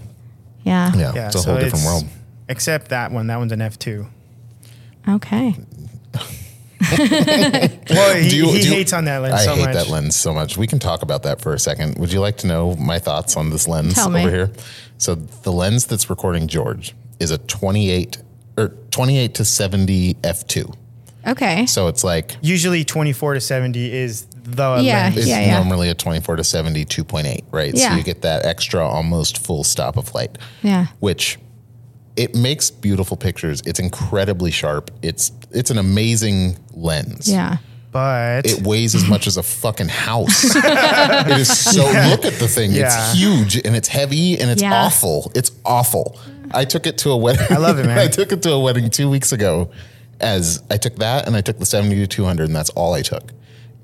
[0.65, 0.93] Yeah.
[0.95, 2.05] yeah, Yeah, it's a so whole different world.
[2.49, 3.27] Except that one.
[3.29, 4.07] That one's an f2.
[5.09, 5.55] Okay.
[7.91, 9.75] Well, he, Do you- he do you- hates on that lens I so hate much.
[9.75, 10.57] that lens so much.
[10.59, 11.99] We can talk about that for a second.
[11.99, 14.31] Would you like to know my thoughts on this lens Tell over me.
[14.31, 14.51] here?
[14.99, 18.19] So the lens that's recording George is a 28
[18.59, 20.75] or 28 to 70 f2.
[21.27, 21.67] Okay.
[21.67, 25.16] So it's like Usually 24 to 70 is the Yeah, lens.
[25.16, 25.57] it's yeah, yeah.
[25.57, 27.76] normally a 24 to 70 2.8, right?
[27.76, 30.38] So you get that extra almost full stop of light.
[30.62, 30.86] Yeah.
[31.01, 31.38] which
[32.16, 33.61] it makes beautiful pictures.
[33.66, 34.90] It's incredibly sharp.
[35.03, 37.28] It's it's an amazing lens.
[37.28, 37.57] Yeah.
[37.90, 40.45] But It weighs as much as a fucking house.
[40.57, 41.82] it is so.
[42.11, 42.72] Look at the thing.
[42.72, 42.86] Yeah.
[42.86, 44.74] It's huge and it's heavy and it's Yeah.
[44.84, 45.30] awful.
[45.34, 46.18] It's awful.
[46.53, 47.47] I took it to a wedding.
[47.51, 47.99] I love it, man.
[48.07, 49.70] I took it to a wedding two weeks ago.
[50.20, 52.95] As I took that and I took the seventy to two hundred, and that's all
[52.95, 53.32] I took,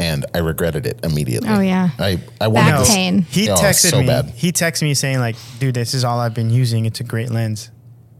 [0.00, 1.48] and I regretted it immediately.
[1.50, 1.90] Oh, yeah.
[1.98, 3.22] I I wanted Back to- pain.
[3.30, 4.06] he Oh, texted so me.
[4.06, 4.30] bad.
[4.34, 6.86] He texted me saying like, "Dude, this is all I've been using.
[6.86, 7.70] It's a great lens,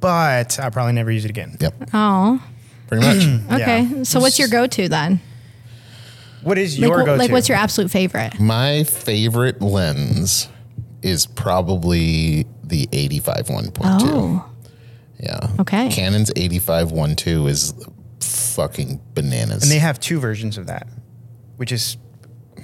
[0.01, 2.41] but I'll probably never use it again." Yep, Oh.
[2.87, 3.41] pretty much.
[3.61, 3.83] Okay.
[3.83, 4.03] Yeah.
[4.05, 5.21] So what's your go-to then?
[6.43, 7.19] What is your wh- go-to?
[7.19, 8.39] like what's your absolute favorite?
[8.41, 10.49] My favorite lens
[11.03, 13.73] is probably the 85 1.2.
[13.85, 14.47] Oh.
[15.19, 15.39] Yeah.
[15.61, 15.89] Okay.
[15.91, 17.75] Canon's 85 1.2 is
[18.21, 19.63] fucking bananas.
[19.63, 20.87] And they have two versions of that,
[21.61, 21.99] which is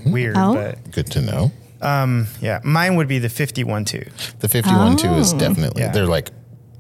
[0.07, 0.37] weird.
[0.39, 0.55] Oh.
[0.55, 1.53] But Good to know.
[1.83, 4.05] um, yeah, mine would be the 51 too.
[4.41, 5.39] The 51 2 is Oh.
[5.39, 5.93] definitely, Yeah.
[5.93, 6.31] they're like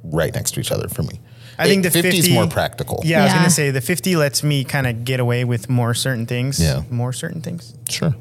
[0.03, 1.21] right next to each other for me.
[1.59, 3.03] I think It- the 50 is more practical.
[3.05, 3.37] Yeah, I was Yeah.
[3.39, 6.59] gonna say the 50 lets me kind of get away with more certain things.
[6.59, 6.83] Yeah.
[6.91, 8.15] more certain things, Sure.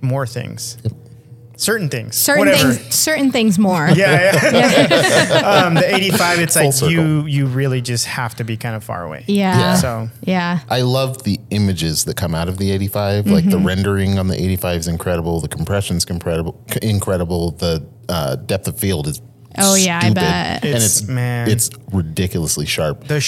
[0.00, 0.76] more things,
[1.56, 2.72] certain things, Certain whatever.
[2.74, 3.88] things certain things more.
[3.88, 5.64] Yeah, yeah.
[5.66, 6.90] um, the 85, it's Full like circle.
[6.92, 9.24] you you really just have to be kind of far away.
[9.26, 9.58] Yeah.
[9.58, 9.74] Yeah.
[9.76, 10.60] So Yeah.
[10.68, 13.26] I love the images that come out of the 85.
[13.26, 13.50] Like Mm-hmm.
[13.50, 15.40] the rendering on the 85 is incredible.
[15.40, 16.60] The compression's incredible.
[16.82, 17.52] Incredible.
[17.52, 19.20] The uh, depth of field is.
[19.56, 20.14] Oh, yeah, I stupid.
[20.16, 20.64] bet.
[20.64, 21.48] and It's- it's man.
[21.48, 23.02] it's ridiculously sharp.
[23.02, 23.24] The But yes,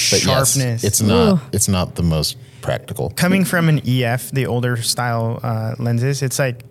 [0.55, 0.83] sharpness.
[0.85, 1.35] it's not.
[1.35, 1.41] Ooh.
[1.53, 3.11] It's not the most practical.
[3.11, 6.65] coming from an EF, the older style uh, lenses, it's like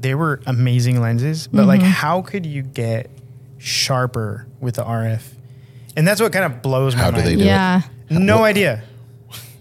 [0.00, 1.90] they were amazing lenses, but like Mm-hmm.
[1.90, 3.10] how could you get
[3.58, 5.22] sharper with the RF?
[5.96, 7.28] And that's what kind of blows my How do mind.
[7.28, 7.82] they do Yeah.
[8.08, 8.82] No idea.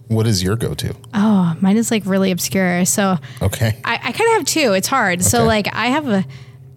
[0.07, 0.95] What is your go-to?
[1.13, 2.83] Oh, mine is like really obscure.
[2.85, 3.79] So Okay.
[3.83, 4.73] I, I kind of have two.
[4.73, 5.23] It's hard.
[5.23, 6.25] So like I have a,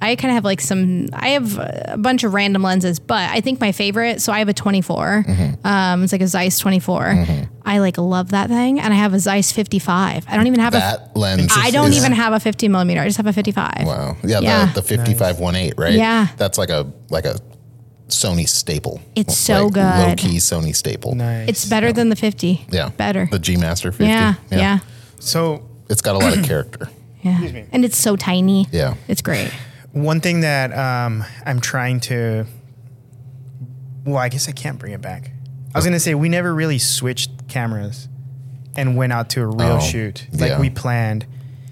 [0.02, 1.08] I kind of have like some.
[1.12, 4.20] I have a bunch of random lenses, but I think my favorite.
[4.20, 5.24] So I have a 24.
[5.26, 5.66] Mm-hmm.
[5.66, 7.26] Um, it's like a Zeiss 24.
[7.64, 10.26] I like love that thing, and I have a Zeiss 55.
[10.28, 11.10] I don't even have a.
[11.14, 11.52] Lens.
[11.56, 13.00] I don't is- even have a 50 millimeter.
[13.00, 13.72] I just have a 55.
[13.84, 14.16] Wow.
[14.24, 14.40] Yeah.
[14.40, 14.66] Yeah.
[14.72, 15.94] The, the 55 1.8, right?
[15.94, 16.26] Yeah.
[16.36, 17.36] That's like a like a
[18.08, 19.00] Sony staple.
[19.14, 20.08] It's so Like good.
[20.08, 21.14] Low key Sony staple.
[21.14, 21.48] Nice.
[21.48, 22.66] It's better than the 50.
[22.70, 22.90] Yeah.
[22.90, 23.28] better.
[23.30, 24.04] The G Master 50.
[24.04, 24.78] yeah, yeah,
[25.18, 26.88] so It's got a lot of character.
[27.22, 27.62] yeah.
[27.72, 28.66] And it's so tiny.
[28.72, 28.94] Yeah.
[29.08, 29.50] it's great.
[29.92, 32.46] One thing that um, I'm trying to.
[34.04, 35.30] Well, I guess I can't bring it back.
[35.74, 38.08] I was gonna say we never really switched cameras
[38.76, 40.60] and went out to a real Oh, shoot like yeah.
[40.60, 41.24] we planned.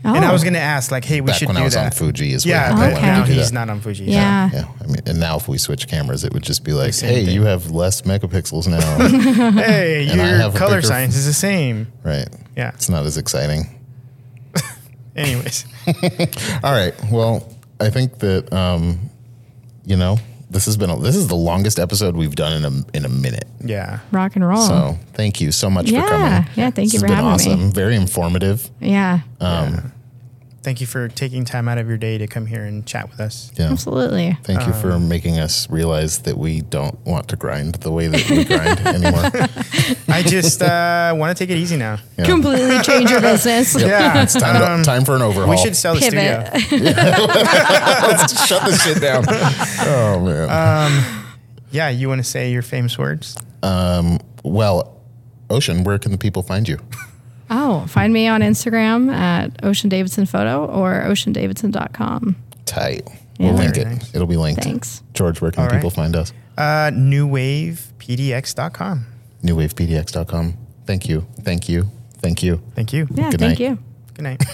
[0.02, 1.74] Oh, And I was gonna ask, like, hey, we Back should when do I was
[1.74, 1.84] that.
[1.86, 3.54] on Fuji is yeah, when but I wanted now to do he's that.
[3.54, 4.04] not on Fuji.
[4.04, 4.48] Yeah.
[4.50, 7.10] Yeah, I mean, and now if we switch cameras, it would just be like, same
[7.10, 7.34] hey, thing.
[7.34, 8.80] you have less megapixels now,
[9.62, 11.92] Hey, And I your have a color bigger- science is the same.
[12.02, 12.28] right?
[12.56, 12.70] Yeah.
[12.72, 13.78] It's not as exciting.
[15.16, 15.66] Anyways,
[16.64, 16.94] All right.
[17.10, 17.46] Well,
[17.80, 18.98] I think that um,
[19.84, 20.18] you know
[20.50, 23.08] this has been a, this is the longest episode we've done in a in a
[23.08, 23.46] minute.
[23.64, 24.00] yeah.
[24.10, 24.60] rock and roll.
[24.62, 26.02] So thank you so much Yeah.
[26.02, 26.30] for coming.
[26.56, 27.34] Yeah, thank This you has for been having me.
[27.34, 27.72] awesome.
[27.72, 28.68] Very informative.
[28.80, 29.20] yeah,
[30.62, 33.18] Thank you for taking time out of your day to come here and chat with
[33.18, 33.50] us.
[33.56, 33.70] Yeah.
[33.70, 34.36] absolutely.
[34.44, 38.08] Thank you for um, making us realize that we don't want to grind the way
[38.08, 40.14] that we grind anymore.
[40.14, 41.98] I just uh, want to take it easy now.
[42.18, 42.26] Yeah.
[42.26, 43.74] Completely change your business.
[43.80, 45.48] Yeah, It's time, to, um, time for an overhaul.
[45.48, 46.62] we should sell the Pivot.
[46.62, 46.90] studio.
[46.92, 49.24] Let's shut this shit down.
[49.28, 50.50] Oh man.
[50.50, 51.24] Um,
[51.70, 53.34] yeah, you want to say your famous words?
[53.62, 55.00] well,
[55.48, 56.78] Oshen, where can the people find you?
[57.50, 62.36] Oh, find me on Instagram at Oshen Davidson Photo or oshendavidson.com.
[62.64, 63.08] Tight.
[63.38, 63.46] Yeah.
[63.46, 63.90] We'll link Very it.
[63.94, 64.14] nice.
[64.14, 64.62] It'll be linked.
[64.62, 65.02] Thanks.
[65.14, 65.96] George, where can All the people right.
[65.96, 66.32] find us?
[66.56, 69.06] Uh, newwavepdx.com.
[69.42, 70.54] Newwavepdx.com.
[70.86, 71.26] Thank you.
[71.42, 71.90] Thank you.
[72.18, 72.60] Thank you.
[72.74, 73.06] Thank you.
[73.14, 73.68] Yeah, Good thank night.
[73.68, 73.78] you.
[74.14, 74.40] Good night.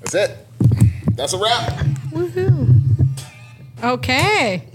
[0.00, 0.46] That's it.
[1.16, 1.72] That's a wrap.
[2.12, 2.80] Woohoo.
[3.82, 4.68] Okay.